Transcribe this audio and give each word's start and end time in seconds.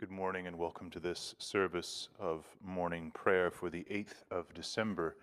Good 0.00 0.10
morning 0.10 0.46
and 0.46 0.56
welcome 0.56 0.88
to 0.92 0.98
this 0.98 1.34
service 1.36 2.08
of 2.18 2.46
morning 2.64 3.10
prayer 3.10 3.50
for 3.50 3.68
the 3.68 3.84
8th 3.90 4.22
of 4.30 4.46
December 4.54 5.18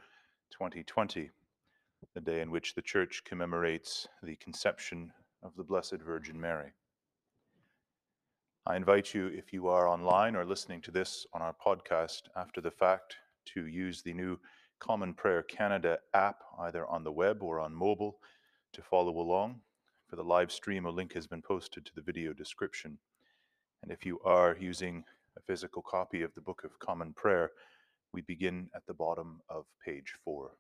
2020, 0.52 1.32
the 2.14 2.22
day 2.22 2.42
in 2.42 2.52
which 2.52 2.76
the 2.76 2.84
Church 2.84 3.24
commemorates 3.26 4.08
the 4.22 4.36
conception 4.36 5.12
of 5.42 5.56
the 5.58 5.64
Blessed 5.64 5.98
Virgin 6.06 6.40
Mary. 6.40 6.74
I 8.68 8.76
invite 8.76 9.16
you, 9.16 9.26
if 9.30 9.52
you 9.52 9.68
are 9.68 9.88
online 9.88 10.36
or 10.36 10.46
listening 10.46 10.82
to 10.82 10.92
this 10.92 11.26
on 11.34 11.42
our 11.42 11.56
podcast 11.56 12.30
after 12.36 12.62
the 12.62 12.70
fact, 12.70 13.16
to 13.56 13.66
use 13.66 14.04
the 14.04 14.14
new 14.14 14.38
Common 14.78 15.16
Prayer 15.16 15.42
Canada 15.42 15.98
app, 16.14 16.44
either 16.60 16.86
on 16.86 17.04
the 17.04 17.12
web 17.12 17.42
or 17.42 17.60
on 17.60 17.74
mobile, 17.74 18.20
to 18.74 18.84
follow 18.84 19.18
along. 19.18 19.60
For 20.08 20.18
the 20.18 20.24
live 20.24 20.52
stream, 20.52 20.86
a 20.86 20.92
link 20.92 21.14
has 21.14 21.26
been 21.26 21.42
posted 21.42 21.84
to 21.84 21.96
the 21.96 22.02
video 22.02 22.32
description. 22.32 23.00
And 23.88 23.94
if 23.94 24.06
you 24.06 24.20
are 24.26 24.58
using 24.60 25.06
a 25.38 25.40
physical 25.40 25.82
copy 25.82 26.22
of 26.22 26.36
the 26.36 26.42
Book 26.42 26.64
of 26.66 26.78
Common 26.78 27.14
Prayer, 27.14 27.52
we 28.12 28.20
begin 28.20 28.70
at 28.76 28.86
the 28.86 28.94
bottom 28.94 29.40
of 29.48 29.64
page 29.86 30.14
four. 30.26 30.52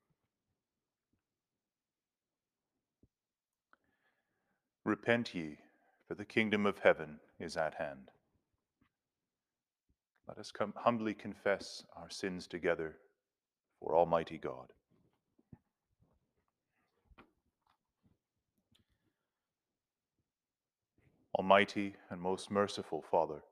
Repent 4.85 5.35
ye, 5.35 5.57
for 6.07 6.15
the 6.15 6.23
kingdom 6.23 6.65
of 6.65 6.79
heaven 6.79 7.19
is 7.37 7.57
at 7.57 7.73
hand. 7.73 8.11
Let 10.29 10.37
us 10.37 10.53
come 10.53 10.71
humbly 10.77 11.13
confess 11.13 11.83
our 11.97 12.09
sins 12.09 12.47
together 12.47 12.95
for 13.81 13.93
Almighty 13.93 14.37
God. 14.37 14.71
Almighty 21.37 21.93
and 22.09 22.19
most 22.19 22.49
merciful 22.49 23.03
Father, 23.03 23.43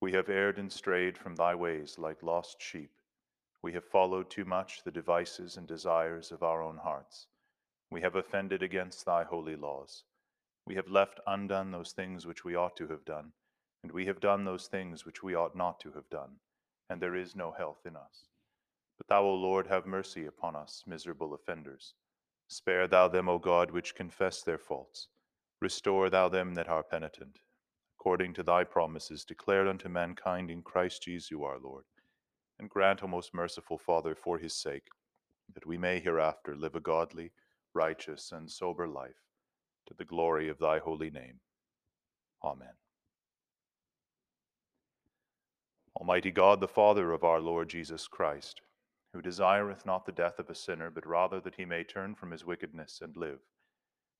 we 0.00 0.12
have 0.12 0.28
erred 0.28 0.56
and 0.56 0.70
strayed 0.70 1.18
from 1.18 1.34
thy 1.34 1.52
ways 1.52 1.98
like 1.98 2.22
lost 2.22 2.62
sheep. 2.62 2.92
We 3.60 3.72
have 3.72 3.84
followed 3.84 4.30
too 4.30 4.44
much 4.44 4.84
the 4.84 4.92
devices 4.92 5.56
and 5.56 5.66
desires 5.66 6.30
of 6.30 6.44
our 6.44 6.62
own 6.62 6.76
hearts. 6.76 7.26
We 7.90 8.02
have 8.02 8.14
offended 8.14 8.62
against 8.62 9.04
thy 9.04 9.24
holy 9.24 9.56
laws. 9.56 10.04
We 10.64 10.76
have 10.76 10.86
left 10.86 11.18
undone 11.26 11.72
those 11.72 11.90
things 11.90 12.24
which 12.24 12.44
we 12.44 12.54
ought 12.54 12.76
to 12.76 12.86
have 12.86 13.04
done, 13.04 13.32
and 13.82 13.90
we 13.90 14.06
have 14.06 14.20
done 14.20 14.44
those 14.44 14.68
things 14.68 15.04
which 15.04 15.20
we 15.20 15.34
ought 15.34 15.56
not 15.56 15.80
to 15.80 15.90
have 15.90 16.08
done, 16.10 16.36
and 16.88 17.02
there 17.02 17.16
is 17.16 17.34
no 17.34 17.50
health 17.50 17.84
in 17.84 17.96
us. 17.96 18.28
But 18.96 19.08
thou, 19.08 19.24
O 19.24 19.34
Lord, 19.34 19.66
have 19.66 19.86
mercy 19.86 20.26
upon 20.26 20.54
us, 20.54 20.84
miserable 20.86 21.34
offenders. 21.34 21.94
Spare 22.46 22.86
thou 22.86 23.08
them, 23.08 23.28
O 23.28 23.40
God, 23.40 23.72
which 23.72 23.96
confess 23.96 24.42
their 24.42 24.56
faults 24.58 25.08
Restore 25.60 26.08
thou 26.08 26.28
them 26.28 26.54
that 26.54 26.68
are 26.68 26.84
penitent, 26.84 27.40
according 27.98 28.34
to 28.34 28.42
thy 28.42 28.64
promises 28.64 29.24
declared 29.24 29.66
unto 29.66 29.88
mankind 29.88 30.50
in 30.50 30.62
Christ 30.62 31.02
Jesus 31.02 31.32
our 31.32 31.58
Lord. 31.58 31.84
And 32.60 32.70
grant, 32.70 33.02
O 33.02 33.08
most 33.08 33.34
merciful 33.34 33.78
Father, 33.78 34.14
for 34.14 34.38
his 34.38 34.54
sake, 34.54 34.86
that 35.54 35.66
we 35.66 35.78
may 35.78 35.98
hereafter 35.98 36.56
live 36.56 36.74
a 36.74 36.80
godly, 36.80 37.32
righteous, 37.74 38.32
and 38.32 38.50
sober 38.50 38.86
life, 38.86 39.22
to 39.86 39.94
the 39.94 40.04
glory 40.04 40.48
of 40.48 40.58
thy 40.58 40.78
holy 40.78 41.10
name. 41.10 41.40
Amen. 42.44 42.74
Almighty 45.96 46.30
God, 46.30 46.60
the 46.60 46.68
Father 46.68 47.12
of 47.12 47.24
our 47.24 47.40
Lord 47.40 47.68
Jesus 47.68 48.06
Christ, 48.06 48.60
who 49.12 49.20
desireth 49.20 49.84
not 49.84 50.06
the 50.06 50.12
death 50.12 50.38
of 50.38 50.48
a 50.50 50.54
sinner, 50.54 50.90
but 50.90 51.06
rather 51.06 51.40
that 51.40 51.56
he 51.56 51.64
may 51.64 51.82
turn 51.82 52.14
from 52.14 52.30
his 52.30 52.44
wickedness 52.44 53.00
and 53.02 53.16
live, 53.16 53.40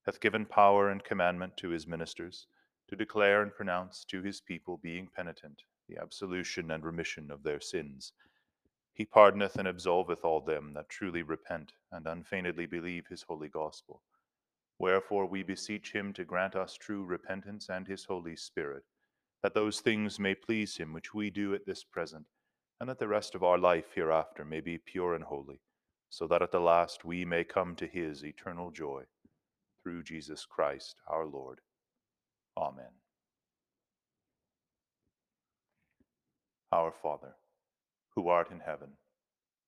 hath 0.09 0.21
given 0.21 0.47
power 0.47 0.89
and 0.89 1.05
commandment 1.05 1.55
to 1.55 1.69
his 1.69 1.87
ministers 1.87 2.47
to 2.89 2.97
declare 2.97 3.43
and 3.43 3.55
pronounce 3.55 4.07
to 4.07 4.23
his 4.23 4.41
people, 4.41 4.79
being 4.79 5.07
penitent, 5.15 5.61
the 5.87 5.99
absolution 6.01 6.71
and 6.71 6.83
remission 6.83 7.31
of 7.31 7.43
their 7.43 7.61
sins. 7.61 8.15
He 8.95 9.05
pardoneth 9.05 9.57
and 9.57 9.69
absolveth 9.69 10.25
all 10.25 10.41
them 10.41 10.73
that 10.73 10.89
truly 10.89 11.23
repent 11.23 11.75
and 11.93 12.07
unfeignedly 12.07 12.65
believe 12.65 13.07
his 13.07 13.23
holy 13.23 13.51
gospel. 13.51 14.01
Wherefore 14.79 15.27
we 15.27 15.43
beseech 15.43 15.93
him 15.93 16.15
to 16.15 16.25
grant 16.25 16.57
us 16.57 16.79
true 16.79 17.05
repentance 17.05 17.69
and 17.69 17.87
his 17.87 18.07
Holy 18.07 18.35
Spirit, 18.35 18.85
that 19.43 19.53
those 19.53 19.81
things 19.81 20.19
may 20.19 20.35
please 20.35 20.79
him 20.79 20.95
which 20.95 21.13
we 21.13 21.29
do 21.29 21.53
at 21.53 21.67
this 21.67 21.85
present, 21.85 22.25
and 22.81 22.89
that 22.89 22.99
the 22.99 23.09
rest 23.09 23.35
of 23.35 23.43
our 23.43 23.59
life 23.59 23.93
hereafter 23.95 24.47
may 24.47 24.63
be 24.63 24.79
pure 24.79 25.15
and 25.15 25.25
holy, 25.25 25.61
so 26.09 26.27
that 26.27 26.41
at 26.41 26.51
the 26.51 26.61
last 26.61 27.05
we 27.05 27.27
may 27.27 27.45
come 27.45 27.77
to 27.77 27.87
his 27.87 28.25
eternal 28.25 28.71
joy 28.71 29.05
through 29.89 30.03
Jesus 30.03 30.45
Christ 30.45 30.97
our 31.09 31.25
Lord. 31.25 31.61
Amen. 32.59 32.93
Our 36.71 36.93
Father, 37.03 37.35
who 38.15 38.29
art 38.29 38.51
in 38.51 38.61
heaven, 38.61 38.91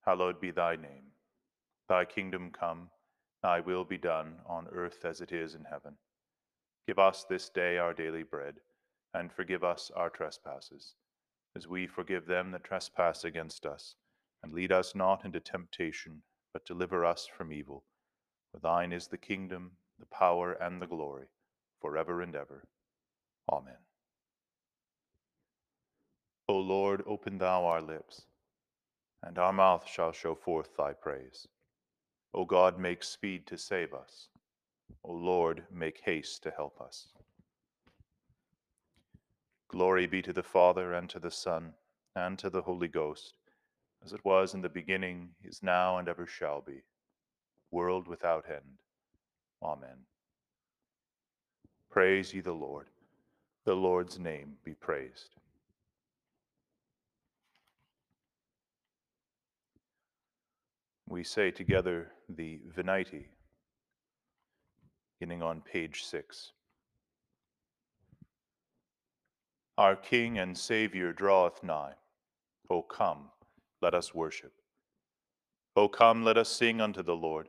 hallowed 0.04 0.38
be 0.38 0.50
thy 0.50 0.76
name. 0.76 1.12
Thy 1.88 2.04
kingdom 2.04 2.50
come, 2.52 2.90
thy 3.42 3.60
will 3.60 3.84
be 3.84 3.96
done 3.96 4.34
on 4.46 4.66
earth 4.70 5.06
as 5.06 5.22
it 5.22 5.32
is 5.32 5.54
in 5.54 5.64
heaven. 5.64 5.94
Give 6.86 6.98
us 6.98 7.24
this 7.24 7.48
day 7.48 7.78
our 7.78 7.94
daily 7.94 8.22
bread, 8.22 8.56
and 9.14 9.32
forgive 9.32 9.64
us 9.64 9.90
our 9.96 10.10
trespasses, 10.10 10.96
as 11.56 11.66
we 11.66 11.86
forgive 11.86 12.26
them 12.26 12.50
that 12.50 12.64
trespass 12.64 13.24
against 13.24 13.64
us. 13.64 13.94
And 14.42 14.52
lead 14.52 14.70
us 14.70 14.94
not 14.94 15.24
into 15.24 15.40
temptation, 15.40 16.20
but 16.52 16.66
deliver 16.66 17.06
us 17.06 17.26
from 17.26 17.54
evil. 17.54 17.84
For 18.52 18.58
thine 18.60 18.92
is 18.92 19.06
the 19.06 19.16
kingdom, 19.16 19.70
the 20.00 20.06
power, 20.06 20.52
and 20.54 20.80
the 20.80 20.86
glory, 20.86 21.26
forever 21.80 22.22
and 22.22 22.34
ever. 22.34 22.64
Amen. 23.52 23.76
O 26.48 26.56
Lord, 26.58 27.04
open 27.06 27.38
thou 27.38 27.64
our 27.66 27.80
lips, 27.80 28.22
and 29.22 29.38
our 29.38 29.52
mouth 29.52 29.86
shall 29.86 30.10
show 30.10 30.34
forth 30.34 30.76
thy 30.76 30.92
praise. 30.92 31.46
O 32.34 32.44
God, 32.44 32.78
make 32.78 33.04
speed 33.04 33.46
to 33.46 33.58
save 33.58 33.94
us. 33.94 34.28
O 35.04 35.12
Lord, 35.12 35.62
make 35.72 36.00
haste 36.04 36.42
to 36.42 36.50
help 36.50 36.80
us. 36.80 37.08
Glory 39.68 40.06
be 40.06 40.22
to 40.22 40.32
the 40.32 40.42
Father, 40.42 40.94
and 40.94 41.08
to 41.10 41.20
the 41.20 41.30
Son, 41.30 41.74
and 42.16 42.38
to 42.38 42.50
the 42.50 42.62
Holy 42.62 42.88
Ghost, 42.88 43.34
as 44.04 44.12
it 44.12 44.24
was 44.24 44.54
in 44.54 44.62
the 44.62 44.68
beginning, 44.68 45.30
is 45.44 45.62
now, 45.62 45.98
and 45.98 46.08
ever 46.08 46.26
shall 46.26 46.60
be, 46.60 46.82
world 47.70 48.08
without 48.08 48.44
end. 48.48 48.80
Amen. 49.62 50.06
Praise 51.90 52.32
ye 52.32 52.40
the 52.40 52.52
Lord. 52.52 52.86
The 53.64 53.74
Lord's 53.74 54.18
name 54.18 54.54
be 54.64 54.74
praised. 54.74 55.34
We 61.08 61.24
say 61.24 61.50
together 61.50 62.12
the 62.28 62.60
Venite, 62.74 63.26
beginning 65.18 65.42
on 65.42 65.60
page 65.60 66.04
six. 66.04 66.52
Our 69.76 69.96
King 69.96 70.38
and 70.38 70.56
Savior 70.56 71.12
draweth 71.12 71.62
nigh. 71.64 71.94
O 72.70 72.82
come, 72.82 73.30
let 73.82 73.94
us 73.94 74.14
worship. 74.14 74.52
O 75.74 75.88
come, 75.88 76.22
let 76.22 76.38
us 76.38 76.48
sing 76.48 76.80
unto 76.80 77.02
the 77.02 77.16
Lord. 77.16 77.48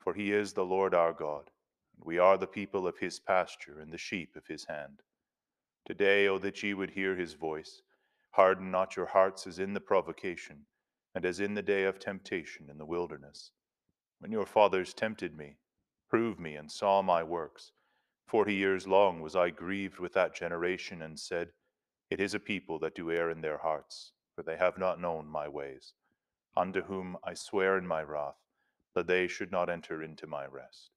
For 0.00 0.14
he 0.14 0.32
is 0.32 0.54
the 0.54 0.64
Lord 0.64 0.94
our 0.94 1.12
God, 1.12 1.50
and 1.94 2.06
we 2.06 2.18
are 2.18 2.38
the 2.38 2.46
people 2.46 2.86
of 2.86 2.98
his 2.98 3.20
pasture 3.20 3.80
and 3.80 3.92
the 3.92 3.98
sheep 3.98 4.34
of 4.34 4.46
his 4.46 4.64
hand. 4.64 5.02
Today, 5.84 6.26
O 6.26 6.38
that 6.38 6.62
ye 6.62 6.72
would 6.72 6.90
hear 6.90 7.14
his 7.14 7.34
voice, 7.34 7.82
harden 8.30 8.70
not 8.70 8.96
your 8.96 9.06
hearts 9.06 9.46
as 9.46 9.58
in 9.58 9.74
the 9.74 9.80
provocation, 9.80 10.64
and 11.14 11.26
as 11.26 11.38
in 11.38 11.52
the 11.52 11.62
day 11.62 11.84
of 11.84 11.98
temptation 11.98 12.70
in 12.70 12.78
the 12.78 12.86
wilderness. 12.86 13.52
When 14.20 14.32
your 14.32 14.46
fathers 14.46 14.94
tempted 14.94 15.36
me, 15.36 15.58
proved 16.08 16.40
me, 16.40 16.56
and 16.56 16.72
saw 16.72 17.02
my 17.02 17.22
works, 17.22 17.72
forty 18.24 18.54
years 18.54 18.88
long 18.88 19.20
was 19.20 19.36
I 19.36 19.50
grieved 19.50 19.98
with 19.98 20.14
that 20.14 20.34
generation, 20.34 21.02
and 21.02 21.20
said, 21.20 21.52
It 22.08 22.20
is 22.20 22.32
a 22.32 22.40
people 22.40 22.78
that 22.78 22.94
do 22.94 23.10
err 23.10 23.28
in 23.28 23.42
their 23.42 23.58
hearts, 23.58 24.12
for 24.34 24.42
they 24.42 24.56
have 24.56 24.78
not 24.78 24.98
known 24.98 25.26
my 25.26 25.46
ways, 25.46 25.92
unto 26.56 26.80
whom 26.80 27.18
I 27.22 27.34
swear 27.34 27.76
in 27.76 27.86
my 27.86 28.02
wrath 28.02 28.39
that 28.94 29.06
they 29.06 29.26
should 29.26 29.52
not 29.52 29.70
enter 29.70 30.02
into 30.02 30.26
my 30.26 30.46
rest. 30.46 30.90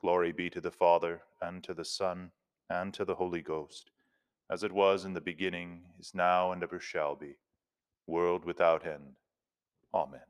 Glory 0.00 0.32
be 0.32 0.50
to 0.50 0.60
the 0.60 0.70
Father, 0.70 1.22
and 1.40 1.62
to 1.64 1.74
the 1.74 1.84
Son, 1.84 2.30
and 2.68 2.92
to 2.94 3.04
the 3.04 3.14
Holy 3.14 3.42
Ghost, 3.42 3.90
as 4.50 4.62
it 4.62 4.72
was 4.72 5.04
in 5.04 5.14
the 5.14 5.20
beginning, 5.20 5.82
is 5.98 6.14
now, 6.14 6.52
and 6.52 6.62
ever 6.62 6.78
shall 6.78 7.16
be, 7.16 7.36
world 8.06 8.44
without 8.44 8.86
end. 8.86 9.16
Amen. 9.94 10.20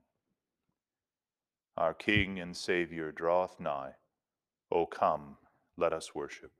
Our 1.77 1.93
King 1.93 2.39
and 2.39 2.57
Saviour 2.57 3.13
draweth 3.13 3.61
nigh. 3.61 3.93
O 4.71 4.87
come, 4.87 5.37
let 5.77 5.93
us 5.93 6.15
worship. 6.15 6.53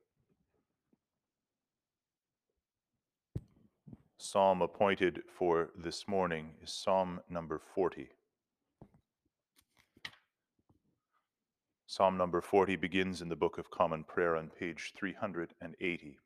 Psalm 4.17 4.61
appointed 4.61 5.21
for 5.37 5.69
this 5.75 6.07
morning 6.07 6.51
is 6.61 6.71
Psalm 6.71 7.21
number 7.29 7.61
40. 7.73 8.09
Psalm 11.97 12.15
number 12.15 12.41
40 12.41 12.75
begins 12.75 13.23
in 13.23 13.27
the 13.27 13.35
Book 13.35 13.57
of 13.57 13.71
Common 13.71 14.03
Prayer 14.03 14.35
on 14.35 14.51
page 14.51 14.93
380. 14.95 16.19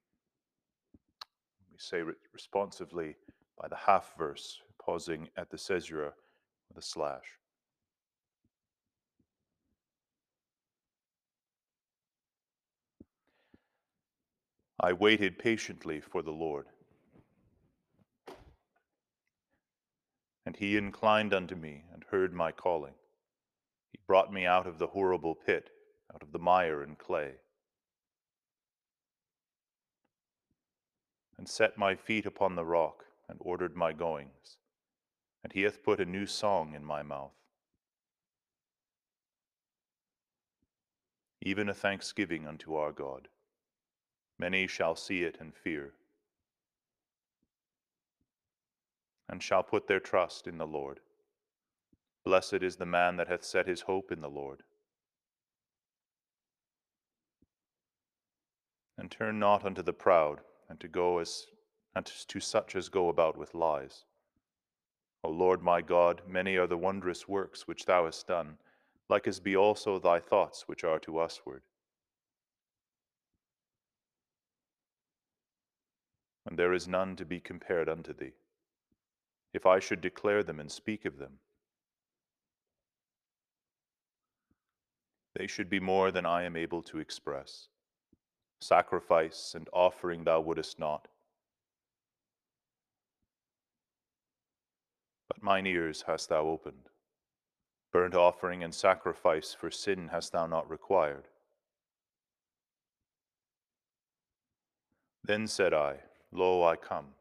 We 1.72 1.78
say 1.78 2.04
responsively 2.34 3.16
by 3.58 3.70
the 3.70 3.78
half 3.78 4.14
verse, 4.18 4.60
pausing 4.86 5.30
at 5.38 5.50
the 5.50 5.58
caesura 5.58 6.12
with 6.68 6.84
a 6.84 6.86
slash. 6.86 7.24
I 14.78 14.92
waited 14.92 15.40
patiently 15.40 16.02
for 16.02 16.22
the 16.22 16.32
Lord. 16.32 16.66
And 20.46 20.58
he 20.58 20.76
inclined 20.76 21.34
unto 21.34 21.56
me 21.56 21.86
and 21.94 22.04
heard 22.12 22.34
my 22.34 22.52
calling 22.52 22.96
brought 24.08 24.34
me 24.34 24.46
out 24.46 24.68
of 24.68 24.78
the 24.78 24.88
horrible 24.88 25.36
pit, 25.36 25.70
out 26.14 26.22
of 26.22 26.32
the 26.32 26.40
mire 26.40 26.82
and 26.82 26.98
clay, 26.98 27.32
and 31.38 31.48
set 31.48 31.78
my 31.78 31.96
feet 31.96 32.26
upon 32.26 32.56
the 32.56 32.66
rock, 32.66 33.06
and 33.30 33.38
ordered 33.42 33.76
my 33.76 33.94
goings. 33.94 34.58
And 35.44 35.54
he 35.54 35.62
hath 35.64 35.84
put 35.84 36.00
a 36.00 36.06
new 36.06 36.26
song 36.26 36.76
in 36.76 36.84
my 36.84 37.02
mouth, 37.02 37.32
even 41.42 41.70
a 41.70 41.74
thanksgiving 41.74 42.46
unto 42.46 42.76
our 42.76 42.92
God. 42.92 43.28
Many 44.38 44.68
shall 44.68 44.96
see 44.96 45.24
it 45.24 45.38
and 45.40 45.56
fear, 45.56 45.94
and 49.30 49.42
shall 49.42 49.64
put 49.64 49.88
their 49.88 50.00
trust 50.00 50.46
in 50.48 50.58
the 50.58 50.68
Lord. 50.68 51.00
Blessed 52.24 52.62
is 52.62 52.76
the 52.76 52.86
man 52.86 53.18
that 53.18 53.28
hath 53.28 53.44
set 53.44 53.68
his 53.68 53.82
hope 53.82 54.12
in 54.12 54.22
the 54.22 54.30
Lord. 54.30 54.64
And 58.98 59.10
turn 59.10 59.40
not 59.40 59.66
unto 59.66 59.82
the 59.82 59.94
proud, 59.94 60.42
and 60.70 60.80
to 60.80 60.88
go 60.88 61.18
as 61.18 61.48
and 61.96 62.06
to 62.06 62.40
such 62.40 62.76
as 62.76 62.90
go 62.90 63.10
about 63.10 63.38
with 63.38 63.54
lies. 63.54 64.06
O 65.24 65.30
Lord 65.30 65.62
my 65.62 65.82
God, 65.82 66.22
many 66.28 66.56
are 66.56 66.68
the 66.68 66.78
wondrous 66.78 67.28
works 67.28 67.68
which 67.68 67.86
thou 67.86 68.06
hast 68.06 68.28
done, 68.28 68.58
like 69.10 69.28
as 69.28 69.40
be 69.40 69.56
also 69.56 70.00
thy 70.00 70.20
thoughts 70.20 70.68
which 70.68 70.84
are 70.84 71.00
to 71.00 71.20
usward. 71.20 71.64
And 76.46 76.58
there 76.58 76.74
is 76.74 76.88
none 76.88 77.16
to 77.18 77.26
be 77.26 77.40
compared 77.40 77.90
unto 77.90 78.14
thee. 78.14 78.34
If 79.54 79.66
I 79.66 79.80
should 79.80 80.02
declare 80.02 80.44
them 80.44 80.60
and 80.60 80.72
speak 80.72 81.06
of 81.06 81.18
them, 81.18 81.40
They 85.42 85.48
should 85.48 85.72
be 85.72 85.80
more 85.80 86.12
than 86.12 86.24
I 86.24 86.44
am 86.44 86.56
able 86.56 86.84
to 86.84 87.00
express. 87.00 87.68
Sacrifice 88.60 89.56
and 89.56 89.68
offering 89.74 90.24
thou 90.24 90.40
wouldest 90.40 90.78
not. 90.78 91.08
But 95.28 95.42
mine 95.42 95.66
ears 95.66 96.04
hast 96.06 96.30
thou 96.30 96.46
opened. 96.46 96.90
Burnt 97.92 98.14
offering 98.14 98.64
and 98.64 98.72
sacrifice 98.72 99.52
for 99.52 99.72
sin 99.72 100.10
hast 100.12 100.32
thou 100.32 100.46
not 100.46 100.70
required. 100.70 101.28
Then 105.24 105.48
said 105.48 105.74
I, 105.74 106.02
Lo, 106.32 106.64
I 106.64 106.76
come. 106.76 107.16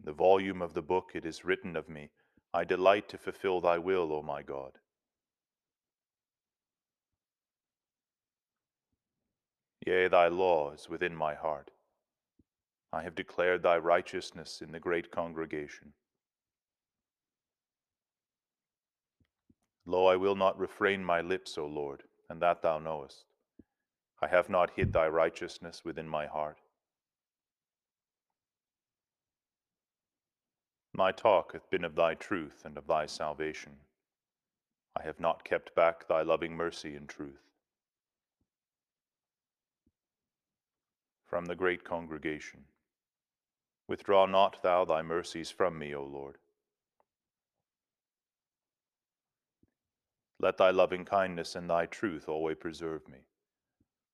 In 0.00 0.06
the 0.06 0.12
volume 0.12 0.60
of 0.60 0.74
the 0.74 0.82
book 0.82 1.12
it 1.14 1.24
is 1.24 1.44
written 1.44 1.76
of 1.76 1.88
me, 1.88 2.10
I 2.52 2.64
delight 2.64 3.08
to 3.10 3.18
fulfill 3.18 3.60
thy 3.60 3.78
will, 3.78 4.12
O 4.12 4.20
my 4.20 4.42
God. 4.42 4.72
Yea, 9.86 10.08
thy 10.08 10.28
law 10.28 10.72
is 10.72 10.88
within 10.88 11.14
my 11.14 11.34
heart. 11.34 11.70
I 12.92 13.02
have 13.02 13.14
declared 13.14 13.62
thy 13.62 13.76
righteousness 13.76 14.62
in 14.62 14.72
the 14.72 14.80
great 14.80 15.10
congregation. 15.10 15.92
Lo, 19.84 20.06
I 20.06 20.16
will 20.16 20.36
not 20.36 20.58
refrain 20.58 21.04
my 21.04 21.20
lips, 21.20 21.58
O 21.58 21.66
Lord, 21.66 22.04
and 22.30 22.40
that 22.40 22.62
thou 22.62 22.78
knowest. 22.78 23.26
I 24.22 24.28
have 24.28 24.48
not 24.48 24.70
hid 24.74 24.92
thy 24.92 25.08
righteousness 25.08 25.84
within 25.84 26.08
my 26.08 26.26
heart. 26.26 26.58
My 30.94 31.12
talk 31.12 31.52
hath 31.52 31.68
been 31.70 31.84
of 31.84 31.96
thy 31.96 32.14
truth 32.14 32.62
and 32.64 32.78
of 32.78 32.86
thy 32.86 33.04
salvation. 33.04 33.72
I 34.96 35.02
have 35.02 35.20
not 35.20 35.44
kept 35.44 35.74
back 35.74 36.08
thy 36.08 36.22
loving 36.22 36.56
mercy 36.56 36.94
and 36.94 37.08
truth. 37.08 37.42
From 41.34 41.46
the 41.46 41.56
great 41.56 41.82
congregation. 41.82 42.60
Withdraw 43.88 44.24
not 44.24 44.62
thou 44.62 44.84
thy 44.84 45.02
mercies 45.02 45.50
from 45.50 45.76
me, 45.76 45.92
O 45.92 46.04
Lord. 46.04 46.38
Let 50.38 50.58
thy 50.58 50.70
loving 50.70 51.04
kindness 51.04 51.56
and 51.56 51.68
thy 51.68 51.86
truth 51.86 52.28
always 52.28 52.58
preserve 52.60 53.08
me, 53.08 53.26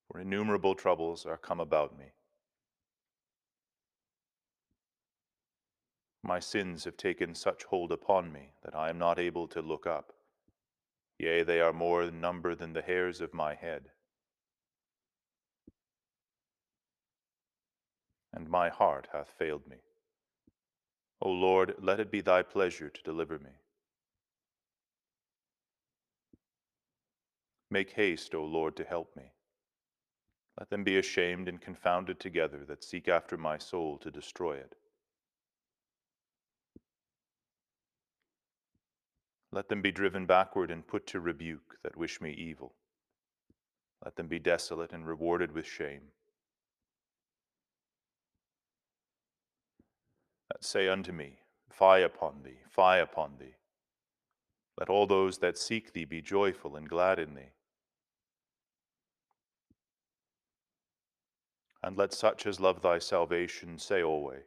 for 0.07 0.19
innumerable 0.19 0.73
troubles 0.73 1.27
are 1.27 1.37
come 1.37 1.59
about 1.59 1.95
me. 1.95 2.05
My 6.23 6.39
sins 6.39 6.85
have 6.85 6.97
taken 6.97 7.35
such 7.35 7.65
hold 7.65 7.91
upon 7.91 8.33
me 8.33 8.53
that 8.63 8.75
I 8.75 8.89
am 8.89 8.97
not 8.97 9.19
able 9.19 9.47
to 9.49 9.61
look 9.61 9.85
up. 9.85 10.11
Yea, 11.19 11.43
they 11.43 11.61
are 11.61 11.71
more 11.71 12.01
in 12.01 12.19
number 12.19 12.55
than 12.55 12.73
the 12.73 12.81
hairs 12.81 13.21
of 13.21 13.31
my 13.31 13.53
head. 13.53 13.91
And 18.33 18.49
my 18.49 18.69
heart 18.69 19.07
hath 19.11 19.29
failed 19.37 19.67
me. 19.67 19.77
O 21.21 21.29
Lord, 21.29 21.75
let 21.79 21.99
it 21.99 22.11
be 22.11 22.21
thy 22.21 22.41
pleasure 22.41 22.89
to 22.89 23.03
deliver 23.03 23.37
me. 23.37 23.51
Make 27.69 27.91
haste, 27.91 28.33
O 28.35 28.43
Lord, 28.43 28.75
to 28.77 28.83
help 28.83 29.15
me. 29.15 29.31
Let 30.59 30.69
them 30.69 30.83
be 30.83 30.97
ashamed 30.97 31.47
and 31.47 31.61
confounded 31.61 32.19
together 32.19 32.65
that 32.67 32.83
seek 32.83 33.07
after 33.07 33.37
my 33.37 33.57
soul 33.57 33.97
to 33.99 34.11
destroy 34.11 34.57
it. 34.57 34.75
Let 39.53 39.69
them 39.69 39.81
be 39.81 39.91
driven 39.91 40.25
backward 40.25 40.71
and 40.71 40.87
put 40.87 41.07
to 41.07 41.19
rebuke 41.19 41.77
that 41.83 41.97
wish 41.97 42.21
me 42.21 42.31
evil. 42.31 42.73
Let 44.03 44.15
them 44.15 44.27
be 44.27 44.39
desolate 44.39 44.93
and 44.93 45.05
rewarded 45.05 45.51
with 45.51 45.65
shame. 45.65 46.11
Say 50.61 50.87
unto 50.87 51.11
me, 51.11 51.39
Fie 51.69 52.03
upon 52.03 52.43
thee, 52.43 52.59
fie 52.69 52.99
upon 52.99 53.33
thee. 53.39 53.55
Let 54.77 54.89
all 54.89 55.07
those 55.07 55.39
that 55.39 55.57
seek 55.57 55.93
thee 55.93 56.05
be 56.05 56.21
joyful 56.21 56.75
and 56.75 56.87
glad 56.87 57.19
in 57.19 57.35
thee. 57.35 57.51
And 61.83 61.97
let 61.97 62.13
such 62.13 62.45
as 62.45 62.59
love 62.59 62.81
thy 62.81 62.99
salvation 62.99 63.79
say 63.79 64.03
always, 64.03 64.43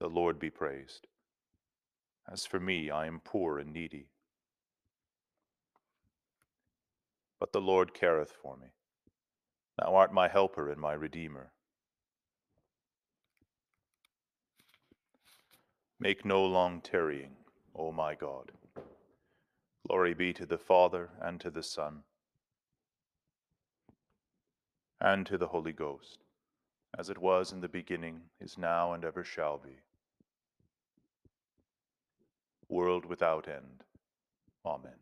The 0.00 0.08
Lord 0.08 0.38
be 0.38 0.50
praised. 0.50 1.06
As 2.30 2.44
for 2.46 2.60
me, 2.60 2.90
I 2.90 3.06
am 3.06 3.20
poor 3.24 3.58
and 3.58 3.72
needy. 3.72 4.06
But 7.38 7.52
the 7.52 7.60
Lord 7.60 7.94
careth 7.94 8.32
for 8.42 8.56
me. 8.56 8.68
Thou 9.78 9.94
art 9.94 10.12
my 10.12 10.28
helper 10.28 10.70
and 10.70 10.80
my 10.80 10.92
redeemer. 10.92 11.52
Make 16.02 16.24
no 16.24 16.44
long 16.44 16.80
tarrying, 16.80 17.36
O 17.76 17.92
my 17.92 18.16
God. 18.16 18.50
Glory 19.86 20.14
be 20.14 20.32
to 20.32 20.44
the 20.44 20.58
Father, 20.58 21.10
and 21.20 21.40
to 21.40 21.48
the 21.48 21.62
Son, 21.62 22.02
and 25.00 25.24
to 25.26 25.38
the 25.38 25.46
Holy 25.46 25.70
Ghost, 25.70 26.18
as 26.98 27.08
it 27.08 27.18
was 27.18 27.52
in 27.52 27.60
the 27.60 27.68
beginning, 27.68 28.22
is 28.40 28.58
now, 28.58 28.94
and 28.94 29.04
ever 29.04 29.22
shall 29.22 29.58
be. 29.58 29.78
World 32.68 33.04
without 33.04 33.46
end. 33.46 33.84
Amen. 34.66 34.98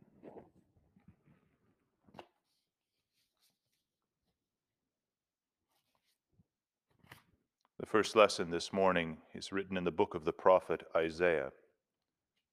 The 7.81 7.87
first 7.87 8.15
lesson 8.15 8.51
this 8.51 8.75
morning 8.75 9.17
is 9.33 9.53
written 9.53 9.79
in 9.79 9.85
the 9.85 9.91
book 9.91 10.15
of 10.15 10.27
the 10.27 10.35
prophet 10.35 10.83
Isaiah, 10.95 11.51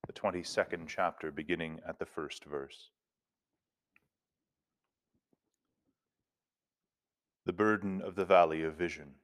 the 0.06 0.12
22nd 0.14 0.88
chapter, 0.88 1.30
beginning 1.30 1.80
at 1.86 1.98
the 1.98 2.06
first 2.06 2.46
verse. 2.46 2.88
The 7.44 7.52
burden 7.52 8.00
of 8.00 8.14
the 8.14 8.24
valley 8.24 8.62
of 8.62 8.76
vision. 8.76 9.16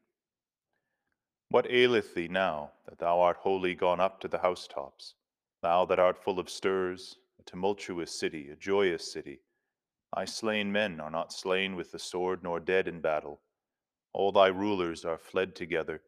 What 1.49 1.71
aileth 1.71 2.15
thee 2.15 2.29
now, 2.29 2.73
that 2.87 2.99
thou 2.99 3.21
art 3.21 3.39
wholly 3.39 3.75
gone 3.75 3.99
up 3.99 4.21
to 4.21 4.29
the 4.29 4.41
housetops? 4.41 5.15
Thou 5.63 5.87
that 5.87 5.99
art 5.99 6.23
full 6.23 6.39
of 6.39 6.51
stirs, 6.51 7.17
a 7.41 7.45
tumultuous 7.45 8.21
city, 8.21 8.51
a 8.51 8.57
joyous 8.57 9.11
city. 9.11 9.41
Thy 10.15 10.27
slain 10.27 10.71
men 10.71 11.01
are 11.01 11.11
not 11.11 11.33
slain 11.33 11.77
with 11.77 11.93
the 11.93 11.99
sword, 11.99 12.43
nor 12.43 12.61
dead 12.61 12.89
in 12.89 13.01
battle. 13.01 13.41
All 14.15 14.31
thy 14.31 14.47
rulers 14.47 15.05
are 15.05 15.19
fled 15.19 15.57
together, 15.57 16.01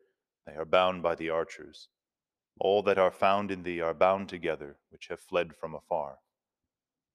they 0.47 0.55
are 0.55 0.65
bound 0.65 1.03
by 1.03 1.17
the 1.17 1.29
archers. 1.29 1.89
All 2.61 2.81
that 2.85 2.99
are 2.99 3.11
found 3.11 3.51
in 3.51 3.65
thee 3.65 3.81
are 3.81 3.93
bound 3.93 4.29
together, 4.29 4.79
which 4.91 5.09
have 5.09 5.21
fled 5.21 5.57
from 5.57 5.75
afar. 5.75 6.21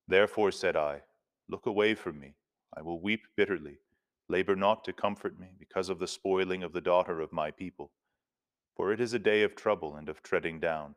Therefore 0.05 0.51
said 0.51 0.75
I, 0.75 1.03
Look 1.47 1.65
away 1.65 1.95
from 1.95 2.19
me, 2.19 2.35
I 2.75 2.81
will 2.81 2.99
weep 2.99 3.25
bitterly. 3.37 3.79
Labor 4.27 4.55
not 4.55 4.83
to 4.83 4.93
comfort 4.93 5.39
me, 5.39 5.51
because 5.57 5.87
of 5.87 5.99
the 5.99 6.07
spoiling 6.07 6.61
of 6.61 6.73
the 6.73 6.81
daughter 6.81 7.21
of 7.21 7.31
my 7.31 7.51
people. 7.51 7.93
For 8.75 8.91
it 8.91 8.99
is 8.99 9.13
a 9.13 9.19
day 9.19 9.43
of 9.43 9.55
trouble 9.55 9.95
and 9.95 10.09
of 10.09 10.21
treading 10.21 10.59
down, 10.59 10.95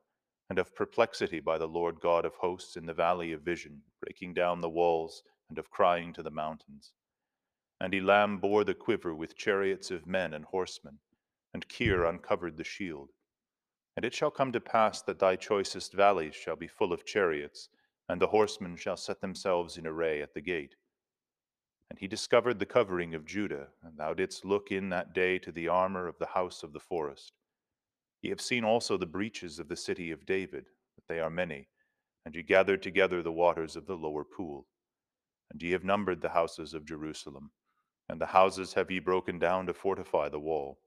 and 0.50 0.58
of 0.58 0.74
perplexity 0.74 1.38
by 1.38 1.56
the 1.56 1.68
Lord 1.68 2.00
God 2.00 2.24
of 2.24 2.34
hosts 2.34 2.76
in 2.76 2.86
the 2.86 2.94
valley 2.94 3.30
of 3.32 3.42
vision, 3.42 3.82
breaking 4.00 4.34
down 4.34 4.60
the 4.60 4.68
walls, 4.68 5.22
and 5.48 5.58
of 5.58 5.70
crying 5.70 6.12
to 6.14 6.22
the 6.22 6.30
mountains. 6.30 6.92
And 7.84 7.94
Elam 7.94 8.38
bore 8.38 8.64
the 8.64 8.72
quiver 8.72 9.14
with 9.14 9.36
chariots 9.36 9.90
of 9.90 10.06
men 10.06 10.32
and 10.32 10.46
horsemen, 10.46 11.00
and 11.52 11.68
Kir 11.68 12.06
uncovered 12.06 12.56
the 12.56 12.64
shield. 12.64 13.10
And 13.94 14.06
it 14.06 14.14
shall 14.14 14.30
come 14.30 14.52
to 14.52 14.60
pass 14.60 15.02
that 15.02 15.18
thy 15.18 15.36
choicest 15.36 15.92
valleys 15.92 16.34
shall 16.34 16.56
be 16.56 16.66
full 16.66 16.94
of 16.94 17.04
chariots, 17.04 17.68
and 18.08 18.22
the 18.22 18.28
horsemen 18.28 18.76
shall 18.76 18.96
set 18.96 19.20
themselves 19.20 19.76
in 19.76 19.86
array 19.86 20.22
at 20.22 20.32
the 20.32 20.40
gate. 20.40 20.76
And 21.90 21.98
he 21.98 22.08
discovered 22.08 22.58
the 22.58 22.64
covering 22.64 23.14
of 23.14 23.26
Judah, 23.26 23.68
and 23.82 23.98
thou 23.98 24.14
didst 24.14 24.46
look 24.46 24.72
in 24.72 24.88
that 24.88 25.12
day 25.12 25.38
to 25.40 25.52
the 25.52 25.68
armor 25.68 26.08
of 26.08 26.18
the 26.18 26.28
house 26.28 26.62
of 26.62 26.72
the 26.72 26.80
forest. 26.80 27.34
Ye 28.22 28.30
have 28.30 28.40
seen 28.40 28.64
also 28.64 28.96
the 28.96 29.04
breaches 29.04 29.58
of 29.58 29.68
the 29.68 29.76
city 29.76 30.10
of 30.10 30.24
David, 30.24 30.70
that 30.96 31.06
they 31.06 31.20
are 31.20 31.28
many, 31.28 31.68
and 32.24 32.34
ye 32.34 32.42
gathered 32.44 32.82
together 32.82 33.22
the 33.22 33.30
waters 33.30 33.76
of 33.76 33.84
the 33.84 33.94
lower 33.94 34.24
pool. 34.24 34.68
And 35.50 35.62
ye 35.62 35.72
have 35.72 35.84
numbered 35.84 36.22
the 36.22 36.30
houses 36.30 36.72
of 36.72 36.86
Jerusalem, 36.86 37.50
and 38.08 38.20
the 38.20 38.26
houses 38.26 38.74
have 38.74 38.90
ye 38.90 38.98
broken 38.98 39.38
down 39.38 39.66
to 39.66 39.74
fortify 39.74 40.28
the 40.28 40.40
wall. 40.40 40.78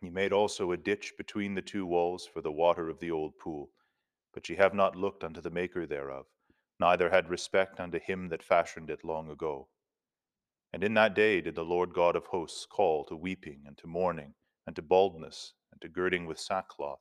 Ye 0.00 0.10
made 0.10 0.32
also 0.32 0.72
a 0.72 0.76
ditch 0.76 1.14
between 1.16 1.54
the 1.54 1.62
two 1.62 1.86
walls 1.86 2.26
for 2.26 2.40
the 2.40 2.52
water 2.52 2.88
of 2.88 3.00
the 3.00 3.10
old 3.10 3.38
pool, 3.38 3.70
but 4.32 4.48
ye 4.48 4.56
have 4.56 4.74
not 4.74 4.94
looked 4.94 5.24
unto 5.24 5.40
the 5.40 5.50
Maker 5.50 5.86
thereof, 5.86 6.26
neither 6.78 7.10
had 7.10 7.30
respect 7.30 7.80
unto 7.80 7.98
him 7.98 8.28
that 8.28 8.42
fashioned 8.42 8.90
it 8.90 9.04
long 9.04 9.30
ago. 9.30 9.68
And 10.72 10.84
in 10.84 10.94
that 10.94 11.14
day 11.14 11.40
did 11.40 11.54
the 11.54 11.64
Lord 11.64 11.94
God 11.94 12.16
of 12.16 12.26
hosts 12.26 12.66
call 12.66 13.04
to 13.06 13.16
weeping 13.16 13.62
and 13.66 13.78
to 13.78 13.86
mourning 13.86 14.34
and 14.66 14.76
to 14.76 14.82
baldness 14.82 15.54
and 15.72 15.80
to 15.80 15.88
girding 15.88 16.26
with 16.26 16.38
sackcloth. 16.38 17.00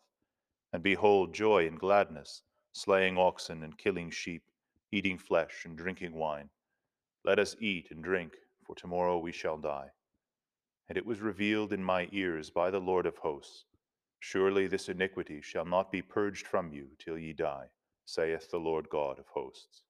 And 0.72 0.82
behold, 0.82 1.34
joy 1.34 1.68
and 1.68 1.80
gladness, 1.80 2.44
slaying 2.74 3.18
oxen 3.18 3.64
and 3.64 3.78
killing 3.78 4.10
sheep, 4.10 4.44
eating 4.92 5.18
flesh 5.18 5.66
and 5.66 5.78
drinking 5.78 6.14
wine. 6.14 6.50
Let 7.24 7.40
us 7.40 7.56
eat 7.60 7.92
and 7.92 8.04
drink, 8.04 8.34
for 8.65 8.75
tomorrow 8.75 9.17
we 9.17 9.31
shall 9.31 9.57
die. 9.57 9.89
And 10.89 10.98
it 10.98 11.05
was 11.05 11.22
revealed 11.22 11.74
in 11.74 11.84
my 11.84 12.10
ears 12.12 12.50
by 12.50 12.72
the 12.72 12.79
Lord 12.79 13.05
of 13.05 13.17
hosts 13.17 13.65
Surely 14.27 14.65
this 14.65 14.89
iniquity 14.89 15.39
shall 15.39 15.65
not 15.65 15.91
be 15.91 16.01
purged 16.01 16.48
from 16.48 16.74
you 16.74 16.88
till 16.98 17.15
ye 17.15 17.31
die, 17.31 17.67
saith 18.05 18.50
the 18.50 18.57
Lord 18.57 18.89
God 18.89 19.19
of 19.19 19.27
hosts. 19.27 19.84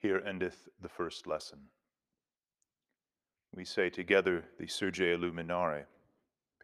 Here 0.00 0.22
endeth 0.26 0.68
the 0.82 0.90
first 0.90 1.26
lesson. 1.26 1.60
We 3.54 3.64
say 3.64 3.90
together 3.90 4.44
the 4.58 4.68
Surge 4.68 5.00
Illuminare, 5.00 5.86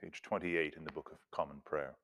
page 0.01 0.23
28 0.23 0.75
in 0.77 0.85
the 0.85 0.93
Book 0.93 1.11
of 1.13 1.19
Common 1.33 1.61
Prayer. 1.65 1.97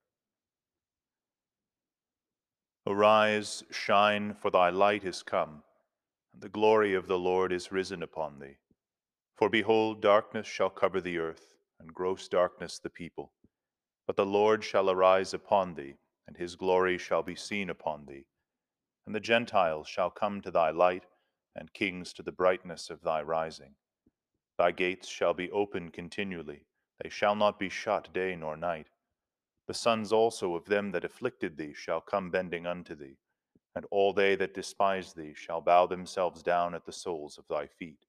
Arise, 2.85 3.62
shine, 3.71 4.35
for 4.35 4.51
thy 4.51 4.71
light 4.71 5.05
is 5.05 5.23
come, 5.23 5.62
and 6.33 6.43
the 6.43 6.49
glory 6.49 6.95
of 6.95 7.07
the 7.07 7.19
Lord 7.19 7.53
is 7.53 7.71
risen 7.71 8.03
upon 8.03 8.41
thee. 8.41 8.57
For 9.37 9.49
behold, 9.49 10.03
darkness 10.03 10.49
shall 10.49 10.71
cover 10.71 11.01
the 11.01 11.17
earth, 11.17 11.55
and 11.79 11.95
gross 11.95 12.27
darkness 12.27 12.81
the 12.81 12.91
people. 12.91 13.33
But 14.09 14.17
the 14.17 14.27
Lord 14.27 14.65
shall 14.65 14.91
arise 14.91 15.33
upon 15.33 15.75
thee, 15.75 15.95
and 16.27 16.37
his 16.37 16.57
glory 16.57 16.99
shall 16.99 17.23
be 17.23 17.37
seen 17.37 17.71
upon 17.71 18.07
thee. 18.07 18.25
And 19.07 19.15
the 19.15 19.21
Gentiles 19.21 19.87
shall 19.87 20.11
come 20.11 20.41
to 20.41 20.51
thy 20.51 20.71
light 20.71 21.05
and 21.55 21.73
kings 21.73 22.12
to 22.15 22.25
the 22.25 22.33
brightness 22.33 22.91
of 22.91 23.03
thy 23.03 23.23
rising. 23.23 23.77
Thy 24.62 24.71
gates 24.71 25.09
shall 25.09 25.35
be 25.35 25.50
open 25.50 25.90
continually, 25.90 26.66
they 27.02 27.09
shall 27.09 27.35
not 27.35 27.59
be 27.59 27.69
shut 27.69 28.12
day 28.12 28.37
nor 28.37 28.57
night. 28.57 28.87
The 29.66 29.75
sons 29.75 30.12
also 30.12 30.54
of 30.54 30.66
them 30.66 30.92
that 30.92 31.04
afflicted 31.04 31.57
thee 31.57 31.75
shall 31.75 32.00
come 32.00 32.31
bending 32.31 32.64
unto 32.64 32.95
thee, 32.95 33.16
and 33.75 33.85
all 33.90 34.12
they 34.12 34.37
that 34.37 34.54
despise 34.54 35.14
thee 35.14 35.35
shall 35.35 35.61
bow 35.61 35.87
themselves 35.87 36.45
down 36.45 36.76
at 36.76 36.85
the 36.85 36.92
soles 36.92 37.38
of 37.38 37.49
thy 37.49 37.66
feet. 37.66 38.07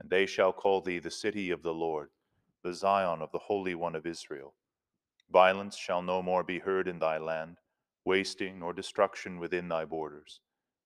And 0.00 0.08
they 0.08 0.24
shall 0.24 0.50
call 0.50 0.80
thee 0.80 0.98
the 0.98 1.10
city 1.10 1.50
of 1.50 1.62
the 1.62 1.74
Lord, 1.74 2.08
the 2.62 2.72
Zion 2.72 3.20
of 3.20 3.30
the 3.32 3.38
Holy 3.40 3.74
One 3.74 3.94
of 3.94 4.06
Israel. 4.06 4.54
Violence 5.30 5.76
shall 5.76 6.00
no 6.00 6.22
more 6.22 6.42
be 6.42 6.58
heard 6.58 6.88
in 6.88 7.00
thy 7.00 7.18
land, 7.18 7.58
wasting 8.06 8.60
nor 8.60 8.72
destruction 8.72 9.38
within 9.38 9.68
thy 9.68 9.84
borders. 9.84 10.40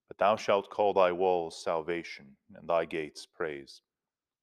But 0.08 0.18
thou 0.18 0.34
shalt 0.34 0.68
call 0.68 0.94
thy 0.94 1.12
walls 1.12 1.62
salvation, 1.62 2.36
and 2.56 2.68
thy 2.68 2.86
gates 2.86 3.24
praise. 3.24 3.82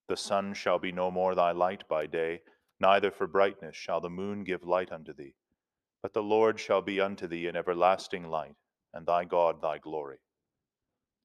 The 0.08 0.18
sun 0.18 0.54
shall 0.54 0.80
be 0.80 0.92
no 0.92 1.12
more 1.12 1.36
thy 1.36 1.52
light 1.52 1.88
by 1.88 2.08
day, 2.08 2.42
neither 2.80 3.12
for 3.12 3.28
brightness 3.28 3.76
shall 3.76 4.00
the 4.02 4.10
moon 4.10 4.44
give 4.44 4.64
light 4.64 4.92
unto 4.92 5.14
thee. 5.14 5.36
But 6.02 6.14
the 6.14 6.24
Lord 6.24 6.60
shall 6.60 6.82
be 6.82 7.02
unto 7.02 7.28
thee 7.28 7.48
an 7.48 7.56
everlasting 7.56 8.30
light, 8.30 8.56
and 8.94 9.06
thy 9.06 9.26
God 9.26 9.62
thy 9.62 9.78
glory. 9.80 10.20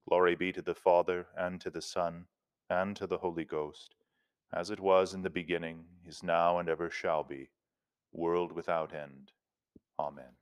Glory 0.07 0.35
be 0.35 0.51
to 0.51 0.61
the 0.61 0.75
Father, 0.75 1.27
and 1.37 1.61
to 1.61 1.69
the 1.69 1.81
Son, 1.81 2.25
and 2.69 2.95
to 2.97 3.07
the 3.07 3.19
Holy 3.19 3.45
Ghost, 3.45 3.95
as 4.53 4.69
it 4.69 4.79
was 4.79 5.13
in 5.13 5.21
the 5.21 5.29
beginning, 5.29 5.85
is 6.05 6.23
now, 6.23 6.59
and 6.59 6.67
ever 6.67 6.89
shall 6.89 7.23
be, 7.23 7.49
world 8.11 8.51
without 8.51 8.93
end. 8.93 9.31
Amen. 9.99 10.35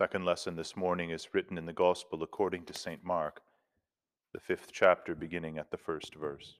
Second 0.00 0.24
lesson 0.24 0.56
this 0.56 0.78
morning 0.78 1.10
is 1.10 1.34
written 1.34 1.58
in 1.58 1.66
the 1.66 1.74
Gospel 1.74 2.22
according 2.22 2.64
to 2.64 2.72
St. 2.72 3.04
Mark, 3.04 3.42
the 4.32 4.40
fifth 4.40 4.70
chapter, 4.72 5.14
beginning 5.14 5.58
at 5.58 5.70
the 5.70 5.76
first 5.76 6.14
verse. 6.14 6.56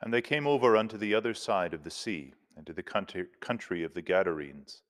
And 0.00 0.14
they 0.14 0.22
came 0.22 0.46
over 0.46 0.76
unto 0.76 0.96
the 0.96 1.12
other 1.12 1.34
side 1.34 1.74
of 1.74 1.82
the 1.82 1.90
sea, 1.90 2.34
and 2.56 2.64
to 2.64 2.72
the 2.72 2.84
country 3.40 3.82
of 3.82 3.94
the 3.94 4.02
Gadarenes. 4.02 4.82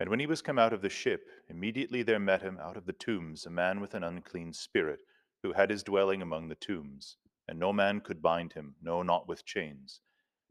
And 0.00 0.08
when 0.08 0.18
he 0.18 0.26
was 0.26 0.42
come 0.42 0.58
out 0.58 0.72
of 0.72 0.82
the 0.82 0.90
ship, 0.90 1.28
immediately 1.48 2.02
there 2.02 2.18
met 2.18 2.42
him 2.42 2.58
out 2.60 2.76
of 2.76 2.86
the 2.86 2.92
tombs 2.92 3.46
a 3.46 3.50
man 3.50 3.80
with 3.80 3.94
an 3.94 4.02
unclean 4.02 4.52
spirit, 4.52 4.98
who 5.44 5.52
had 5.52 5.70
his 5.70 5.84
dwelling 5.84 6.22
among 6.22 6.48
the 6.48 6.56
tombs 6.56 7.18
and 7.48 7.58
no 7.58 7.72
man 7.72 8.00
could 8.00 8.22
bind 8.22 8.52
him, 8.52 8.74
no, 8.82 9.02
not 9.02 9.28
with 9.28 9.44
chains, 9.44 10.00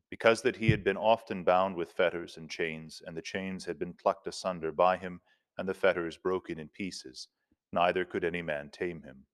because 0.09 0.41
that 0.41 0.57
he 0.57 0.69
had 0.69 0.83
been 0.83 0.97
often 0.97 1.43
bound 1.43 1.75
with 1.75 1.91
fetters 1.93 2.37
and 2.37 2.49
chains, 2.49 3.01
and 3.05 3.15
the 3.15 3.21
chains 3.21 3.65
had 3.65 3.79
been 3.79 3.93
plucked 3.93 4.27
asunder 4.27 4.71
by 4.71 4.97
him, 4.97 5.21
and 5.57 5.67
the 5.67 5.73
fetters 5.73 6.17
broken 6.17 6.59
in 6.59 6.67
pieces, 6.69 7.27
neither 7.71 8.03
could 8.03 8.23
any 8.23 8.41
man 8.41 8.69
tame 8.69 9.01
him. 9.01 9.25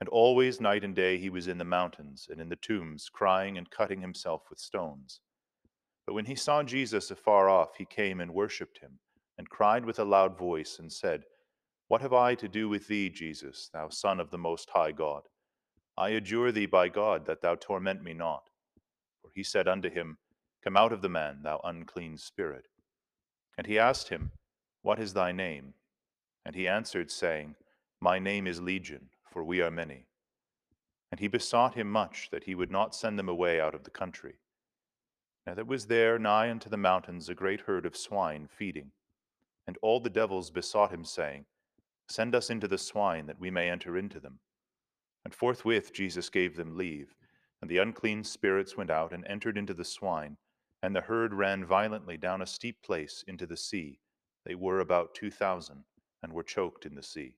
And 0.00 0.08
always 0.08 0.60
night 0.60 0.84
and 0.84 0.94
day 0.94 1.18
he 1.18 1.30
was 1.30 1.48
in 1.48 1.58
the 1.58 1.64
mountains 1.64 2.28
and 2.30 2.40
in 2.40 2.48
the 2.48 2.56
tombs, 2.56 3.08
crying 3.08 3.58
and 3.58 3.70
cutting 3.70 4.00
himself 4.00 4.42
with 4.50 4.58
stones. 4.58 5.20
But 6.06 6.14
when 6.14 6.24
he 6.24 6.34
saw 6.34 6.62
Jesus 6.62 7.10
afar 7.10 7.48
off, 7.48 7.76
he 7.76 7.84
came 7.84 8.20
and 8.20 8.34
worshipped 8.34 8.78
him, 8.78 8.98
and 9.38 9.48
cried 9.48 9.84
with 9.84 9.98
a 9.98 10.04
loud 10.04 10.36
voice, 10.36 10.78
and 10.78 10.92
said, 10.92 11.24
What 11.88 12.00
have 12.00 12.12
I 12.12 12.34
to 12.36 12.48
do 12.48 12.68
with 12.68 12.88
thee, 12.88 13.08
Jesus, 13.08 13.70
thou 13.72 13.88
Son 13.88 14.18
of 14.18 14.30
the 14.30 14.38
Most 14.38 14.70
High 14.70 14.92
God? 14.92 15.22
I 15.96 16.10
adjure 16.10 16.52
thee 16.52 16.66
by 16.66 16.88
God 16.88 17.26
that 17.26 17.42
thou 17.42 17.54
torment 17.54 18.02
me 18.02 18.14
not. 18.14 18.48
For 19.20 19.30
he 19.34 19.42
said 19.42 19.68
unto 19.68 19.90
him, 19.90 20.18
Come 20.64 20.76
out 20.76 20.92
of 20.92 21.02
the 21.02 21.08
man, 21.08 21.40
thou 21.42 21.60
unclean 21.64 22.16
spirit. 22.16 22.68
And 23.58 23.66
he 23.66 23.78
asked 23.78 24.08
him, 24.08 24.32
What 24.82 24.98
is 24.98 25.12
thy 25.12 25.32
name? 25.32 25.74
And 26.44 26.54
he 26.54 26.66
answered, 26.66 27.10
saying, 27.10 27.56
My 28.00 28.18
name 28.18 28.46
is 28.46 28.60
Legion, 28.60 29.10
for 29.30 29.44
we 29.44 29.60
are 29.60 29.70
many. 29.70 30.06
And 31.10 31.20
he 31.20 31.28
besought 31.28 31.74
him 31.74 31.90
much 31.90 32.30
that 32.30 32.44
he 32.44 32.54
would 32.54 32.70
not 32.70 32.94
send 32.94 33.18
them 33.18 33.28
away 33.28 33.60
out 33.60 33.74
of 33.74 33.84
the 33.84 33.90
country. 33.90 34.36
Now 35.46 35.54
there 35.54 35.64
was 35.64 35.86
there 35.86 36.18
nigh 36.18 36.50
unto 36.50 36.70
the 36.70 36.76
mountains 36.76 37.28
a 37.28 37.34
great 37.34 37.62
herd 37.62 37.84
of 37.84 37.96
swine 37.96 38.48
feeding. 38.48 38.92
And 39.66 39.76
all 39.82 40.00
the 40.00 40.10
devils 40.10 40.50
besought 40.50 40.92
him, 40.92 41.04
saying, 41.04 41.44
Send 42.08 42.34
us 42.34 42.50
into 42.50 42.66
the 42.66 42.78
swine, 42.78 43.26
that 43.26 43.38
we 43.38 43.50
may 43.50 43.68
enter 43.70 43.96
into 43.96 44.18
them. 44.18 44.38
And 45.24 45.34
forthwith 45.34 45.92
Jesus 45.92 46.28
gave 46.28 46.56
them 46.56 46.76
leave. 46.76 47.14
And 47.60 47.70
the 47.70 47.78
unclean 47.78 48.24
spirits 48.24 48.76
went 48.76 48.90
out 48.90 49.12
and 49.12 49.24
entered 49.26 49.56
into 49.56 49.74
the 49.74 49.84
swine, 49.84 50.36
and 50.82 50.96
the 50.96 51.00
herd 51.00 51.32
ran 51.32 51.64
violently 51.64 52.16
down 52.16 52.42
a 52.42 52.46
steep 52.46 52.82
place 52.82 53.24
into 53.28 53.46
the 53.46 53.56
sea. 53.56 54.00
They 54.44 54.56
were 54.56 54.80
about 54.80 55.14
two 55.14 55.30
thousand, 55.30 55.84
and 56.22 56.32
were 56.32 56.42
choked 56.42 56.86
in 56.86 56.96
the 56.96 57.02
sea. 57.04 57.34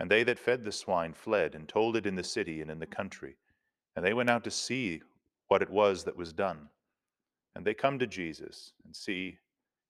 And 0.00 0.10
they 0.10 0.24
that 0.24 0.38
fed 0.38 0.64
the 0.64 0.72
swine 0.72 1.12
fled, 1.12 1.54
and 1.54 1.68
told 1.68 1.96
it 1.96 2.06
in 2.06 2.16
the 2.16 2.24
city 2.24 2.60
and 2.60 2.70
in 2.70 2.80
the 2.80 2.86
country. 2.86 3.36
And 3.94 4.04
they 4.04 4.14
went 4.14 4.30
out 4.30 4.42
to 4.44 4.50
see 4.50 5.02
what 5.46 5.62
it 5.62 5.70
was 5.70 6.02
that 6.04 6.16
was 6.16 6.32
done. 6.32 6.68
And 7.54 7.64
they 7.64 7.74
come 7.74 8.00
to 8.00 8.06
Jesus, 8.08 8.72
and 8.84 8.96
see 8.96 9.38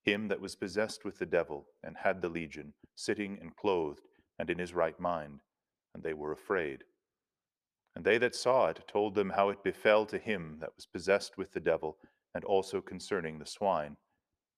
him 0.04 0.28
that 0.28 0.40
was 0.40 0.54
possessed 0.56 1.04
with 1.04 1.18
the 1.18 1.26
devil, 1.26 1.66
and 1.82 1.96
had 1.96 2.20
the 2.20 2.28
legion, 2.28 2.74
sitting 2.96 3.38
and 3.40 3.56
clothed, 3.56 4.06
and 4.38 4.50
in 4.50 4.58
his 4.58 4.74
right 4.74 4.98
mind. 5.00 5.40
And 5.94 6.02
they 6.02 6.14
were 6.14 6.32
afraid. 6.32 6.84
And 7.94 8.04
they 8.04 8.18
that 8.18 8.34
saw 8.34 8.68
it 8.68 8.84
told 8.86 9.14
them 9.14 9.30
how 9.30 9.48
it 9.48 9.64
befell 9.64 10.06
to 10.06 10.18
him 10.18 10.58
that 10.60 10.74
was 10.76 10.86
possessed 10.86 11.36
with 11.36 11.52
the 11.52 11.60
devil, 11.60 11.98
and 12.34 12.44
also 12.44 12.80
concerning 12.80 13.38
the 13.38 13.46
swine. 13.46 13.96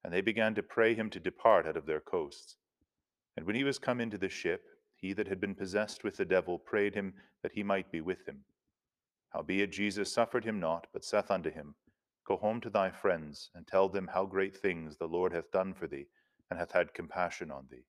And 0.04 0.12
they 0.12 0.20
began 0.20 0.54
to 0.54 0.62
pray 0.62 0.94
him 0.94 1.08
to 1.10 1.20
depart 1.20 1.66
out 1.66 1.76
of 1.76 1.86
their 1.86 2.00
coasts. 2.00 2.56
And 3.36 3.46
when 3.46 3.56
he 3.56 3.64
was 3.64 3.78
come 3.78 4.00
into 4.00 4.18
the 4.18 4.28
ship, 4.28 4.62
he 4.94 5.12
that 5.14 5.28
had 5.28 5.40
been 5.40 5.54
possessed 5.54 6.04
with 6.04 6.16
the 6.16 6.24
devil 6.24 6.58
prayed 6.58 6.94
him 6.94 7.14
that 7.42 7.52
he 7.52 7.62
might 7.62 7.90
be 7.90 8.00
with 8.00 8.26
him. 8.26 8.44
Howbeit 9.30 9.72
Jesus 9.72 10.12
suffered 10.12 10.44
him 10.44 10.60
not, 10.60 10.86
but 10.92 11.04
saith 11.04 11.30
unto 11.30 11.50
him, 11.50 11.74
Go 12.24 12.36
home 12.36 12.60
to 12.60 12.70
thy 12.70 12.90
friends, 12.90 13.50
and 13.54 13.66
tell 13.66 13.88
them 13.88 14.08
how 14.08 14.26
great 14.26 14.56
things 14.56 14.96
the 14.96 15.08
Lord 15.08 15.32
hath 15.32 15.50
done 15.50 15.72
for 15.72 15.88
thee, 15.88 16.06
and 16.50 16.58
hath 16.58 16.72
had 16.72 16.94
compassion 16.94 17.50
on 17.50 17.66
thee. 17.70 17.84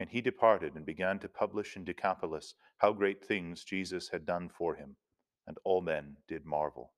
And 0.00 0.08
he 0.10 0.20
departed 0.20 0.74
and 0.74 0.86
began 0.86 1.18
to 1.20 1.28
publish 1.28 1.76
in 1.76 1.84
Decapolis 1.84 2.54
how 2.78 2.92
great 2.92 3.24
things 3.24 3.64
Jesus 3.64 4.08
had 4.08 4.24
done 4.24 4.48
for 4.48 4.76
him, 4.76 4.96
and 5.46 5.58
all 5.64 5.80
men 5.80 6.16
did 6.28 6.46
marvel. 6.46 6.92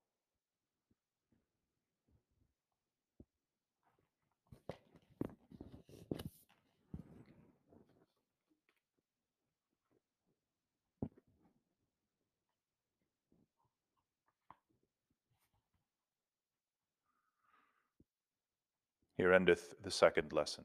Here 19.17 19.35
endeth 19.35 19.75
the 19.83 19.91
second 19.91 20.33
lesson. 20.33 20.65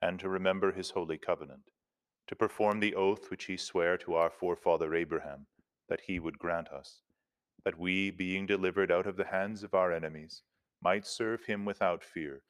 and 0.00 0.18
to 0.20 0.28
remember 0.28 0.72
his 0.72 0.90
holy 0.90 1.18
covenant, 1.18 1.70
to 2.26 2.36
perform 2.36 2.80
the 2.80 2.94
oath 2.94 3.30
which 3.30 3.44
he 3.44 3.56
sware 3.56 3.96
to 3.98 4.14
our 4.14 4.30
forefather 4.30 4.94
Abraham, 4.94 5.46
that 5.88 6.02
he 6.02 6.18
would 6.18 6.38
grant 6.38 6.68
us, 6.68 7.02
that 7.64 7.78
we, 7.78 8.10
being 8.10 8.46
delivered 8.46 8.92
out 8.92 9.06
of 9.06 9.16
the 9.16 9.26
hands 9.26 9.62
of 9.62 9.74
our 9.74 9.92
enemies, 9.92 10.42
might 10.82 11.06
serve 11.06 11.44
him 11.44 11.64
without 11.64 12.04
fear, 12.04 12.42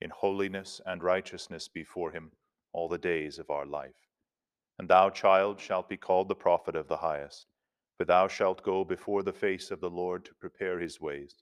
in 0.00 0.10
holiness 0.10 0.80
and 0.86 1.02
righteousness 1.02 1.68
before 1.68 2.10
him 2.10 2.32
all 2.72 2.88
the 2.88 2.98
days 2.98 3.38
of 3.38 3.50
our 3.50 3.66
life. 3.66 4.08
And 4.78 4.88
thou, 4.88 5.10
child, 5.10 5.60
shalt 5.60 5.88
be 5.88 5.96
called 5.96 6.28
the 6.28 6.34
prophet 6.34 6.76
of 6.76 6.88
the 6.88 6.98
highest, 6.98 7.46
for 7.96 8.04
thou 8.04 8.28
shalt 8.28 8.62
go 8.62 8.84
before 8.84 9.22
the 9.22 9.32
face 9.32 9.70
of 9.70 9.80
the 9.80 9.90
Lord 9.90 10.24
to 10.24 10.34
prepare 10.34 10.78
his 10.78 11.00
ways 11.00 11.36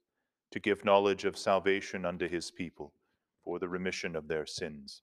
to 0.50 0.60
give 0.60 0.84
knowledge 0.84 1.24
of 1.24 1.36
salvation 1.36 2.04
unto 2.04 2.28
his 2.28 2.50
people 2.50 2.92
for 3.44 3.58
the 3.58 3.68
remission 3.68 4.16
of 4.16 4.28
their 4.28 4.46
sins. 4.46 5.02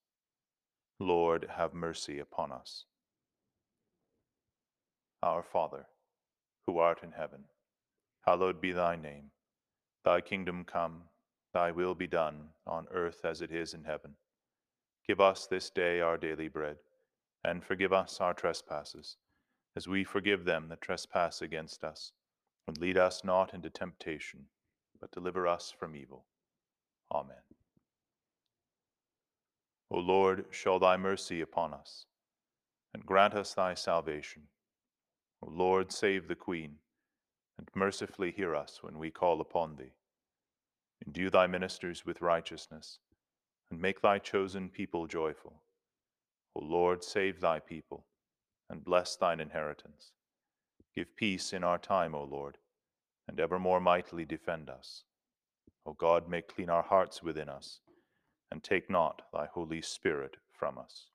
Lord, 1.01 1.47
have 1.57 1.73
mercy 1.73 2.19
upon 2.19 2.51
us. 2.51 2.85
Our 5.23 5.43
Father, 5.43 5.87
who 6.65 6.77
art 6.77 7.03
in 7.03 7.11
heaven, 7.11 7.45
hallowed 8.25 8.61
be 8.61 8.71
thy 8.71 8.95
name. 8.95 9.31
Thy 10.05 10.21
kingdom 10.21 10.63
come, 10.63 11.03
thy 11.53 11.71
will 11.71 11.95
be 11.95 12.07
done, 12.07 12.49
on 12.65 12.87
earth 12.91 13.25
as 13.25 13.41
it 13.41 13.51
is 13.51 13.73
in 13.73 13.83
heaven. 13.83 14.11
Give 15.07 15.19
us 15.19 15.47
this 15.47 15.69
day 15.69 16.01
our 16.01 16.17
daily 16.17 16.47
bread, 16.47 16.77
and 17.43 17.63
forgive 17.63 17.91
us 17.93 18.21
our 18.21 18.33
trespasses, 18.33 19.17
as 19.75 19.87
we 19.87 20.03
forgive 20.03 20.45
them 20.45 20.67
that 20.69 20.81
trespass 20.81 21.41
against 21.41 21.83
us. 21.83 22.11
And 22.67 22.77
lead 22.77 22.97
us 22.97 23.23
not 23.23 23.53
into 23.53 23.69
temptation, 23.69 24.41
but 24.99 25.11
deliver 25.11 25.47
us 25.47 25.73
from 25.77 25.95
evil. 25.95 26.25
Amen. 27.11 27.50
O 29.93 29.99
Lord, 29.99 30.45
show 30.51 30.79
thy 30.79 30.95
mercy 30.95 31.41
upon 31.41 31.73
us, 31.73 32.05
and 32.93 33.05
grant 33.05 33.33
us 33.33 33.53
thy 33.53 33.73
salvation. 33.73 34.43
O 35.41 35.49
Lord, 35.49 35.91
save 35.91 36.29
the 36.29 36.35
Queen, 36.35 36.75
and 37.57 37.67
mercifully 37.75 38.31
hear 38.31 38.55
us 38.55 38.79
when 38.81 38.97
we 38.97 39.11
call 39.11 39.41
upon 39.41 39.75
thee. 39.75 39.91
Endue 41.05 41.29
thy 41.29 41.45
ministers 41.45 42.05
with 42.05 42.21
righteousness, 42.21 42.99
and 43.69 43.81
make 43.81 44.01
thy 44.01 44.17
chosen 44.17 44.69
people 44.69 45.07
joyful. 45.07 45.61
O 46.55 46.61
Lord, 46.61 47.03
save 47.03 47.41
thy 47.41 47.59
people, 47.59 48.05
and 48.69 48.85
bless 48.85 49.17
thine 49.17 49.41
inheritance. 49.41 50.13
Give 50.95 51.13
peace 51.17 51.51
in 51.51 51.65
our 51.65 51.77
time, 51.77 52.15
O 52.15 52.23
Lord, 52.23 52.57
and 53.27 53.41
evermore 53.41 53.81
mightily 53.81 54.23
defend 54.23 54.69
us. 54.69 55.03
O 55.85 55.91
God, 55.91 56.29
make 56.29 56.55
clean 56.55 56.69
our 56.69 56.83
hearts 56.83 57.21
within 57.21 57.49
us, 57.49 57.81
and 58.51 58.61
take 58.61 58.89
not 58.89 59.21
thy 59.33 59.45
Holy 59.45 59.81
Spirit 59.81 60.35
from 60.51 60.77
us. 60.77 61.05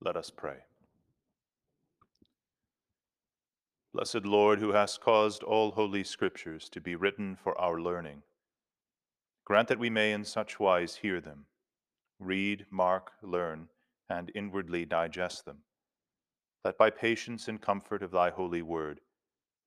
Let 0.00 0.16
us 0.16 0.30
pray. 0.30 0.58
Blessed 3.92 4.24
Lord, 4.24 4.60
who 4.60 4.72
hast 4.72 5.00
caused 5.00 5.42
all 5.42 5.72
holy 5.72 6.04
scriptures 6.04 6.68
to 6.68 6.80
be 6.80 6.94
written 6.94 7.34
for 7.34 7.60
our 7.60 7.80
learning, 7.80 8.22
grant 9.44 9.66
that 9.68 9.78
we 9.78 9.90
may 9.90 10.12
in 10.12 10.24
such 10.24 10.60
wise 10.60 10.96
hear 10.96 11.20
them, 11.20 11.46
read, 12.20 12.66
mark, 12.70 13.10
learn, 13.22 13.68
and 14.08 14.30
inwardly 14.36 14.84
digest 14.84 15.44
them, 15.44 15.58
that 16.62 16.78
by 16.78 16.90
patience 16.90 17.48
and 17.48 17.60
comfort 17.60 18.02
of 18.02 18.12
thy 18.12 18.30
holy 18.30 18.62
word 18.62 19.00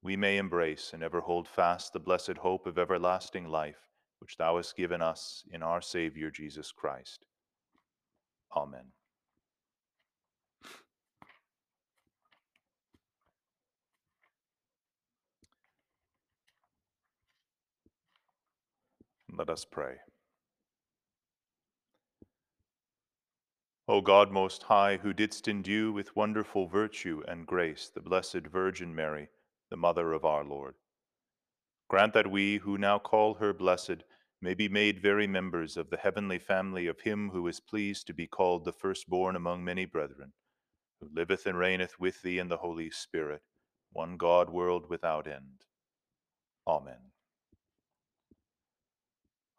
we 0.03 0.15
may 0.15 0.37
embrace 0.37 0.91
and 0.93 1.03
ever 1.03 1.21
hold 1.21 1.47
fast 1.47 1.93
the 1.93 1.99
blessed 1.99 2.37
hope 2.37 2.65
of 2.65 2.77
everlasting 2.77 3.47
life 3.47 3.87
which 4.19 4.37
thou 4.37 4.57
hast 4.57 4.77
given 4.77 5.01
us 5.01 5.43
in 5.51 5.63
our 5.63 5.81
Saviour 5.81 6.29
Jesus 6.29 6.71
Christ. 6.71 7.25
Amen. 8.55 8.85
Let 19.35 19.49
us 19.49 19.65
pray. 19.65 19.95
O 23.87 24.01
God 24.01 24.31
most 24.31 24.63
high, 24.63 24.97
who 24.97 25.13
didst 25.13 25.47
endue 25.47 25.91
with 25.91 26.15
wonderful 26.15 26.67
virtue 26.67 27.23
and 27.27 27.47
grace 27.47 27.89
the 27.93 28.01
Blessed 28.01 28.45
Virgin 28.51 28.93
Mary, 28.93 29.29
the 29.71 29.77
Mother 29.77 30.13
of 30.13 30.25
our 30.25 30.43
Lord, 30.43 30.75
grant 31.89 32.13
that 32.13 32.29
we, 32.29 32.57
who 32.57 32.77
now 32.77 32.99
call 32.99 33.35
her 33.35 33.53
blessed, 33.53 34.03
may 34.41 34.53
be 34.53 34.67
made 34.67 35.01
very 35.01 35.27
members 35.27 35.77
of 35.77 35.89
the 35.89 35.97
heavenly 35.97 36.39
family 36.39 36.87
of 36.87 36.99
him 36.99 37.29
who 37.29 37.47
is 37.47 37.59
pleased 37.59 38.05
to 38.07 38.13
be 38.13 38.27
called 38.27 38.65
the 38.65 38.73
firstborn 38.73 39.35
among 39.35 39.63
many 39.63 39.85
brethren, 39.85 40.33
who 40.99 41.07
liveth 41.15 41.45
and 41.45 41.57
reigneth 41.57 41.99
with 41.99 42.21
thee 42.21 42.37
in 42.37 42.49
the 42.49 42.57
Holy 42.57 42.89
Spirit, 42.91 43.41
one 43.93 44.17
God, 44.17 44.49
world 44.49 44.89
without 44.89 45.25
end. 45.25 45.63
Amen. 46.67 47.11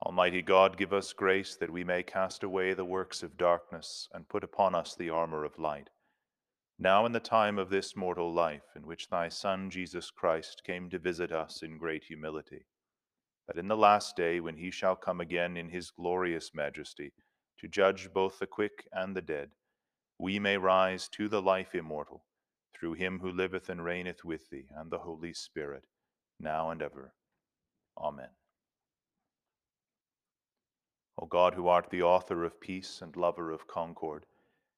Almighty 0.05 0.43
God, 0.43 0.77
give 0.77 0.93
us 0.93 1.13
grace 1.13 1.57
that 1.57 1.71
we 1.71 1.85
may 1.85 2.03
cast 2.03 2.43
away 2.43 2.75
the 2.75 2.85
works 2.85 3.23
of 3.23 3.37
darkness 3.37 4.09
and 4.13 4.29
put 4.29 4.45
upon 4.45 4.75
us 4.75 4.95
the 4.95 5.11
armor 5.11 5.45
of 5.45 5.59
light. 5.59 5.89
Now, 6.83 7.07
in 7.07 7.13
the 7.13 7.21
time 7.21 7.61
of 7.61 7.71
this 7.71 7.95
mortal 7.95 8.35
life, 8.35 8.75
in 8.75 8.85
which 8.85 9.09
thy 9.09 9.29
Son 9.29 9.71
Jesus 9.71 10.11
Christ 10.11 10.65
came 10.67 10.91
to 10.91 10.99
visit 10.99 11.31
us 11.31 11.63
in 11.63 11.79
great 11.79 12.03
humility, 12.03 12.65
that 13.47 13.57
in 13.57 13.69
the 13.69 13.77
last 13.77 14.17
day, 14.17 14.41
when 14.41 14.57
he 14.57 14.73
shall 14.73 14.97
come 14.97 15.21
again 15.21 15.57
in 15.57 15.69
his 15.69 15.93
glorious 15.93 16.51
majesty, 16.53 17.13
to 17.61 17.69
judge 17.69 18.13
both 18.13 18.41
the 18.41 18.49
quick 18.49 18.89
and 18.93 19.15
the 19.15 19.23
dead, 19.23 19.51
we 20.19 20.41
may 20.41 20.57
rise 20.57 21.09
to 21.11 21.29
the 21.29 21.41
life 21.41 21.73
immortal, 21.77 22.25
through 22.75 22.95
him 22.95 23.21
who 23.21 23.31
liveth 23.31 23.69
and 23.69 23.85
reigneth 23.85 24.25
with 24.25 24.51
thee 24.51 24.67
and 24.75 24.91
the 24.91 24.99
Holy 24.99 25.33
Spirit, 25.33 25.85
now 26.41 26.71
and 26.71 26.83
ever. 26.83 27.15
Amen. 27.97 28.31
O 31.17 31.27
God, 31.27 31.55
who 31.55 31.69
art 31.69 31.91
the 31.91 32.03
author 32.03 32.43
of 32.43 32.61
peace 32.61 32.99
and 33.01 33.17
lover 33.17 33.53
of 33.53 33.69
concord, 33.69 34.27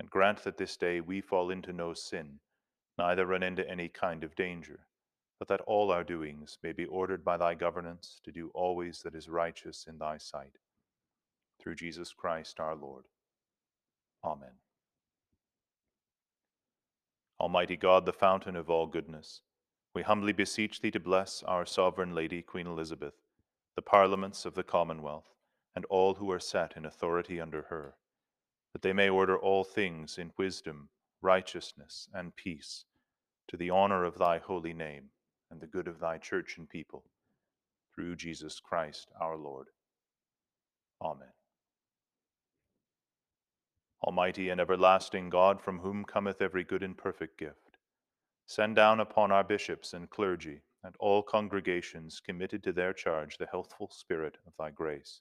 and 0.00 0.08
grant 0.08 0.42
that 0.42 0.56
this 0.56 0.78
day 0.78 0.98
we 0.98 1.20
fall 1.20 1.50
into 1.50 1.74
no 1.74 1.92
sin, 1.92 2.40
neither 2.96 3.26
run 3.26 3.42
into 3.42 3.68
any 3.70 3.86
kind 3.86 4.24
of 4.24 4.34
danger, 4.34 4.80
but 5.38 5.46
that 5.46 5.60
all 5.66 5.92
our 5.92 6.02
doings 6.02 6.56
may 6.62 6.72
be 6.72 6.86
ordered 6.86 7.22
by 7.22 7.36
thy 7.36 7.54
governance 7.54 8.18
to 8.24 8.32
do 8.32 8.50
always 8.54 9.02
that 9.02 9.14
is 9.14 9.28
righteous 9.28 9.84
in 9.86 9.98
thy 9.98 10.16
sight. 10.16 10.56
Through 11.60 11.74
Jesus 11.74 12.14
Christ 12.14 12.58
our 12.58 12.74
Lord. 12.74 13.04
Amen. 14.24 14.54
Almighty 17.38 17.76
God, 17.76 18.06
the 18.06 18.12
fountain 18.14 18.56
of 18.56 18.70
all 18.70 18.86
goodness, 18.86 19.42
we 19.94 20.00
humbly 20.00 20.32
beseech 20.32 20.80
thee 20.80 20.90
to 20.92 21.00
bless 21.00 21.42
our 21.42 21.66
sovereign 21.66 22.14
Lady, 22.14 22.40
Queen 22.40 22.66
Elizabeth, 22.66 23.14
the 23.76 23.82
parliaments 23.82 24.46
of 24.46 24.54
the 24.54 24.62
Commonwealth, 24.62 25.34
and 25.76 25.84
all 25.90 26.14
who 26.14 26.30
are 26.30 26.40
set 26.40 26.74
in 26.74 26.86
authority 26.86 27.38
under 27.38 27.64
her, 27.68 27.96
that 28.72 28.82
they 28.82 28.92
may 28.92 29.08
order 29.08 29.38
all 29.38 29.64
things 29.64 30.18
in 30.18 30.32
wisdom, 30.38 30.88
righteousness, 31.22 32.08
and 32.14 32.36
peace, 32.36 32.84
to 33.48 33.56
the 33.56 33.70
honor 33.70 34.04
of 34.04 34.18
thy 34.18 34.38
holy 34.38 34.72
name 34.72 35.10
and 35.50 35.60
the 35.60 35.66
good 35.66 35.88
of 35.88 35.98
thy 35.98 36.18
church 36.18 36.56
and 36.58 36.68
people, 36.68 37.04
through 37.94 38.14
Jesus 38.14 38.60
Christ 38.60 39.10
our 39.20 39.36
Lord. 39.36 39.66
Amen. 41.02 41.32
Almighty 44.02 44.48
and 44.48 44.60
everlasting 44.60 45.28
God, 45.28 45.60
from 45.60 45.80
whom 45.80 46.04
cometh 46.04 46.40
every 46.40 46.64
good 46.64 46.82
and 46.82 46.96
perfect 46.96 47.38
gift, 47.38 47.76
send 48.46 48.76
down 48.76 49.00
upon 49.00 49.30
our 49.30 49.44
bishops 49.44 49.92
and 49.92 50.08
clergy 50.08 50.62
and 50.82 50.94
all 50.98 51.22
congregations 51.22 52.20
committed 52.20 52.62
to 52.62 52.72
their 52.72 52.92
charge 52.92 53.36
the 53.36 53.46
healthful 53.46 53.90
spirit 53.90 54.38
of 54.46 54.52
thy 54.58 54.70
grace 54.70 55.20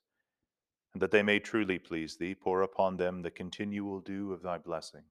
and 0.94 1.02
that 1.02 1.12
they 1.12 1.22
may 1.22 1.40
truly 1.40 1.78
please 1.78 2.18
thee, 2.18 2.34
pour 2.34 2.62
upon 2.64 2.98
them 2.98 3.22
the 3.22 3.30
continual 3.30 4.00
dew 4.00 4.34
of 4.34 4.42
thy 4.42 4.58
blessing. 4.58 5.04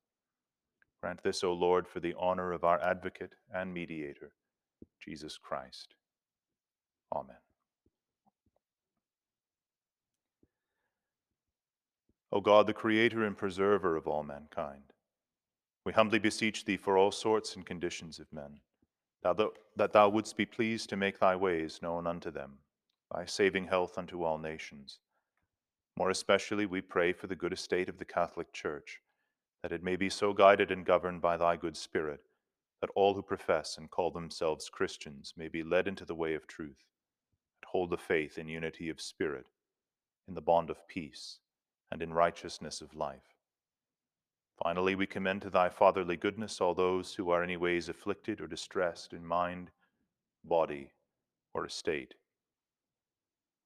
Grant 1.01 1.23
this, 1.23 1.45
O 1.45 1.53
Lord, 1.53 1.87
for 1.87 2.01
the 2.01 2.15
honor 2.19 2.53
of 2.53 2.65
our 2.65 2.83
advocate 2.83 3.35
and 3.55 3.73
mediator, 3.73 4.33
Jesus 5.01 5.39
Christ. 5.39 5.95
Amen. 7.15 7.37
O 12.33 12.41
God, 12.41 12.67
the 12.67 12.75
creator 12.75 13.25
and 13.25 13.37
preserver 13.37 13.97
of 13.97 14.09
all 14.09 14.25
mankind, 14.25 14.93
we 15.87 15.93
humbly 15.93 16.19
beseech 16.19 16.65
thee 16.65 16.77
for 16.77 16.99
all 16.99 17.13
sorts 17.13 17.55
and 17.55 17.65
conditions 17.65 18.19
of 18.19 18.27
men, 18.33 18.59
that 19.23 19.93
thou 19.93 20.09
wouldst 20.09 20.37
be 20.37 20.45
pleased 20.45 20.91
to 20.91 20.97
make 20.97 21.21
thy 21.21 21.37
ways 21.37 21.79
known 21.81 22.07
unto 22.07 22.31
them, 22.31 22.59
thy 23.15 23.25
saving 23.25 23.69
health 23.69 23.97
unto 23.97 24.25
all 24.25 24.37
nations 24.37 24.99
more 25.99 26.11
especially, 26.11 26.65
we 26.65 26.81
pray 26.81 27.13
for 27.13 27.27
the 27.27 27.35
good 27.35 27.53
estate 27.53 27.89
of 27.89 27.99
the 27.99 28.05
Catholic 28.05 28.53
Church, 28.53 29.01
that 29.63 29.73
it 29.73 29.83
may 29.83 29.97
be 29.97 30.09
so 30.09 30.33
guided 30.33 30.71
and 30.71 30.87
governed 30.87 31.21
by 31.21 31.37
thy 31.37 31.57
good 31.57 31.77
Spirit, 31.77 32.21
that 32.81 32.91
all 32.95 33.15
who 33.15 33.23
profess 33.23 33.77
and 33.77 33.91
call 33.91 34.13
themselves 34.13 34.69
Christians 34.69 35.35
may 35.37 35.49
be 35.49 35.65
led 35.65 35.89
into 35.89 36.05
the 36.05 36.15
way 36.15 36.35
of 36.35 36.47
truth, 36.47 36.85
and 37.57 37.67
hold 37.67 37.91
the 37.91 37.97
faith 37.97 38.39
in 38.39 38.47
unity 38.47 38.89
of 38.89 39.01
spirit, 39.01 39.47
in 40.29 40.35
the 40.35 40.41
bond 40.41 40.71
of 40.71 40.87
peace, 40.87 41.41
and 41.91 42.01
in 42.01 42.15
righteousness 42.15 42.81
of 42.81 42.95
life. 42.95 43.35
Finally, 44.63 44.95
we 44.95 45.07
commend 45.07 45.43
to 45.43 45.51
thy 45.51 45.69
fatherly 45.69 46.17
goodness 46.17 46.61
all 46.61 46.75
those 46.75 47.15
who 47.17 47.31
are 47.31 47.43
any 47.43 47.57
ways 47.57 47.89
afflicted 47.89 48.41
or 48.41 48.47
distressed 48.47 49.13
in 49.13 49.27
mind, 49.27 49.73
body, 50.45 50.91
or 51.55 51.67
estate. 51.67 52.15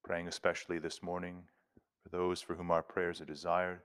Praying 0.02 0.28
especially 0.28 0.78
this 0.78 1.02
morning 1.02 1.42
for 2.02 2.08
those 2.08 2.40
for 2.40 2.54
whom 2.54 2.70
our 2.70 2.82
prayers 2.82 3.20
are 3.20 3.26
desired, 3.26 3.80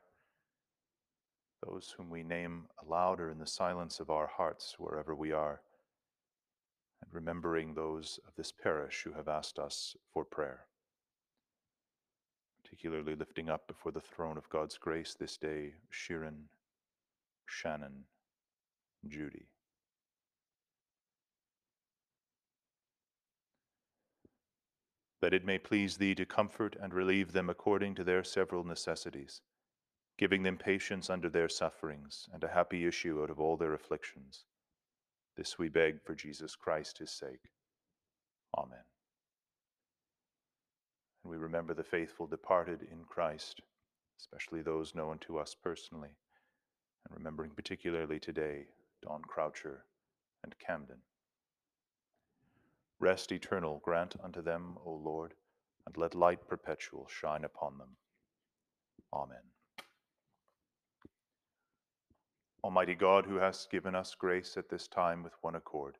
those 1.65 1.93
whom 1.97 2.09
we 2.09 2.23
name 2.23 2.65
aloud 2.83 3.19
or 3.19 3.29
in 3.29 3.39
the 3.39 3.47
silence 3.47 3.99
of 3.99 4.09
our 4.09 4.27
hearts 4.27 4.75
wherever 4.77 5.15
we 5.15 5.31
are, 5.31 5.61
and 7.01 7.13
remembering 7.13 7.73
those 7.73 8.19
of 8.27 8.33
this 8.35 8.51
parish 8.51 9.03
who 9.03 9.13
have 9.13 9.27
asked 9.27 9.59
us 9.59 9.95
for 10.13 10.23
prayer. 10.25 10.65
Particularly 12.63 13.15
lifting 13.15 13.49
up 13.49 13.67
before 13.67 13.91
the 13.91 14.01
throne 14.01 14.37
of 14.37 14.49
God's 14.49 14.77
grace 14.77 15.15
this 15.17 15.37
day 15.37 15.73
Sharon, 15.89 16.49
Shannon, 17.45 18.03
Judy. 19.07 19.47
That 25.27 25.33
it 25.33 25.43
may 25.43 25.57
please 25.57 25.97
thee 25.97 26.15
to 26.15 26.25
comfort 26.25 26.77
and 26.81 26.93
relieve 26.93 27.33
them 27.33 27.49
according 27.49 27.93
to 27.93 28.01
their 28.01 28.23
several 28.23 28.63
necessities, 28.63 29.41
giving 30.17 30.41
them 30.41 30.57
patience 30.57 31.09
under 31.09 31.27
their 31.27 31.49
sufferings 31.49 32.29
and 32.31 32.45
a 32.45 32.47
happy 32.47 32.87
issue 32.87 33.21
out 33.21 33.29
of 33.29 33.37
all 33.37 33.57
their 33.57 33.73
afflictions. 33.73 34.45
This 35.35 35.59
we 35.59 35.67
beg 35.67 36.01
for 36.01 36.15
Jesus 36.15 36.55
Christ, 36.55 36.99
his 36.99 37.11
sake. 37.11 37.51
Amen. 38.57 38.85
And 41.25 41.31
we 41.31 41.35
remember 41.35 41.73
the 41.73 41.83
faithful 41.83 42.25
departed 42.25 42.87
in 42.89 43.03
Christ, 43.03 43.59
especially 44.17 44.61
those 44.61 44.95
known 44.95 45.17
to 45.27 45.39
us 45.39 45.53
personally, 45.61 46.15
and 47.05 47.17
remembering 47.17 47.51
particularly 47.51 48.21
today 48.21 48.67
Don 49.03 49.23
Croucher 49.23 49.83
and 50.45 50.55
Camden. 50.57 50.99
Rest 52.99 53.31
eternal 53.31 53.79
grant 53.83 54.15
unto 54.23 54.41
them, 54.41 54.77
O 54.83 54.91
Lord, 54.91 55.35
and 55.85 55.95
let 55.97 56.15
light 56.15 56.47
perpetual 56.47 57.07
shine 57.07 57.43
upon 57.43 57.77
them. 57.77 57.95
Amen. 59.13 59.51
Almighty 62.63 62.95
God, 62.95 63.27
who 63.27 63.35
hast 63.35 63.69
given 63.69 63.93
us 63.93 64.15
grace 64.15 64.57
at 64.57 64.69
this 64.69 64.87
time 64.87 65.21
with 65.21 65.33
one 65.41 65.55
accord, 65.55 65.99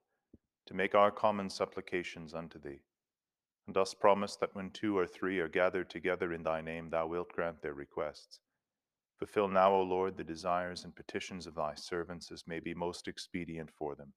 to 0.65 0.73
make 0.73 0.95
our 0.95 1.11
common 1.11 1.51
supplications 1.51 2.33
unto 2.33 2.59
thee, 2.59 2.81
and 3.67 3.75
thus 3.75 3.93
promise 3.93 4.35
that 4.35 4.55
when 4.55 4.71
two 4.71 4.97
or 4.97 5.05
three 5.05 5.39
are 5.39 5.47
gathered 5.47 5.91
together 5.91 6.33
in 6.33 6.41
thy 6.41 6.61
name, 6.61 6.89
thou 6.89 7.05
wilt 7.05 7.31
grant 7.31 7.61
their 7.61 7.75
requests. 7.75 8.39
Fulfill 9.19 9.47
now, 9.47 9.71
O 9.71 9.83
Lord, 9.83 10.17
the 10.17 10.23
desires 10.23 10.83
and 10.83 10.95
petitions 10.95 11.45
of 11.45 11.53
thy 11.53 11.75
servants 11.75 12.31
as 12.31 12.47
may 12.47 12.59
be 12.59 12.73
most 12.73 13.07
expedient 13.07 13.69
for 13.71 13.95
them 13.95 14.13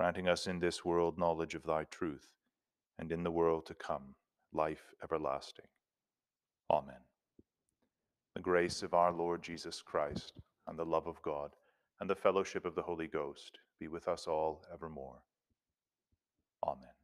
granting 0.00 0.28
us 0.28 0.46
in 0.46 0.58
this 0.58 0.82
world 0.82 1.18
knowledge 1.18 1.54
of 1.54 1.62
thy 1.62 1.84
truth, 1.90 2.30
and 2.98 3.12
in 3.12 3.22
the 3.22 3.30
world 3.30 3.66
to 3.66 3.74
come 3.74 4.14
life 4.50 4.94
everlasting. 5.04 5.66
Amen. 6.70 7.02
The 8.34 8.40
grace 8.40 8.82
of 8.82 8.94
our 8.94 9.12
Lord 9.12 9.42
Jesus 9.42 9.82
Christ, 9.82 10.32
and 10.66 10.78
the 10.78 10.86
love 10.86 11.06
of 11.06 11.20
God, 11.20 11.50
and 12.00 12.08
the 12.08 12.14
fellowship 12.14 12.64
of 12.64 12.74
the 12.74 12.80
Holy 12.80 13.08
Ghost 13.08 13.58
be 13.78 13.88
with 13.88 14.08
us 14.08 14.26
all 14.26 14.64
evermore. 14.72 15.20
Amen. 16.66 16.99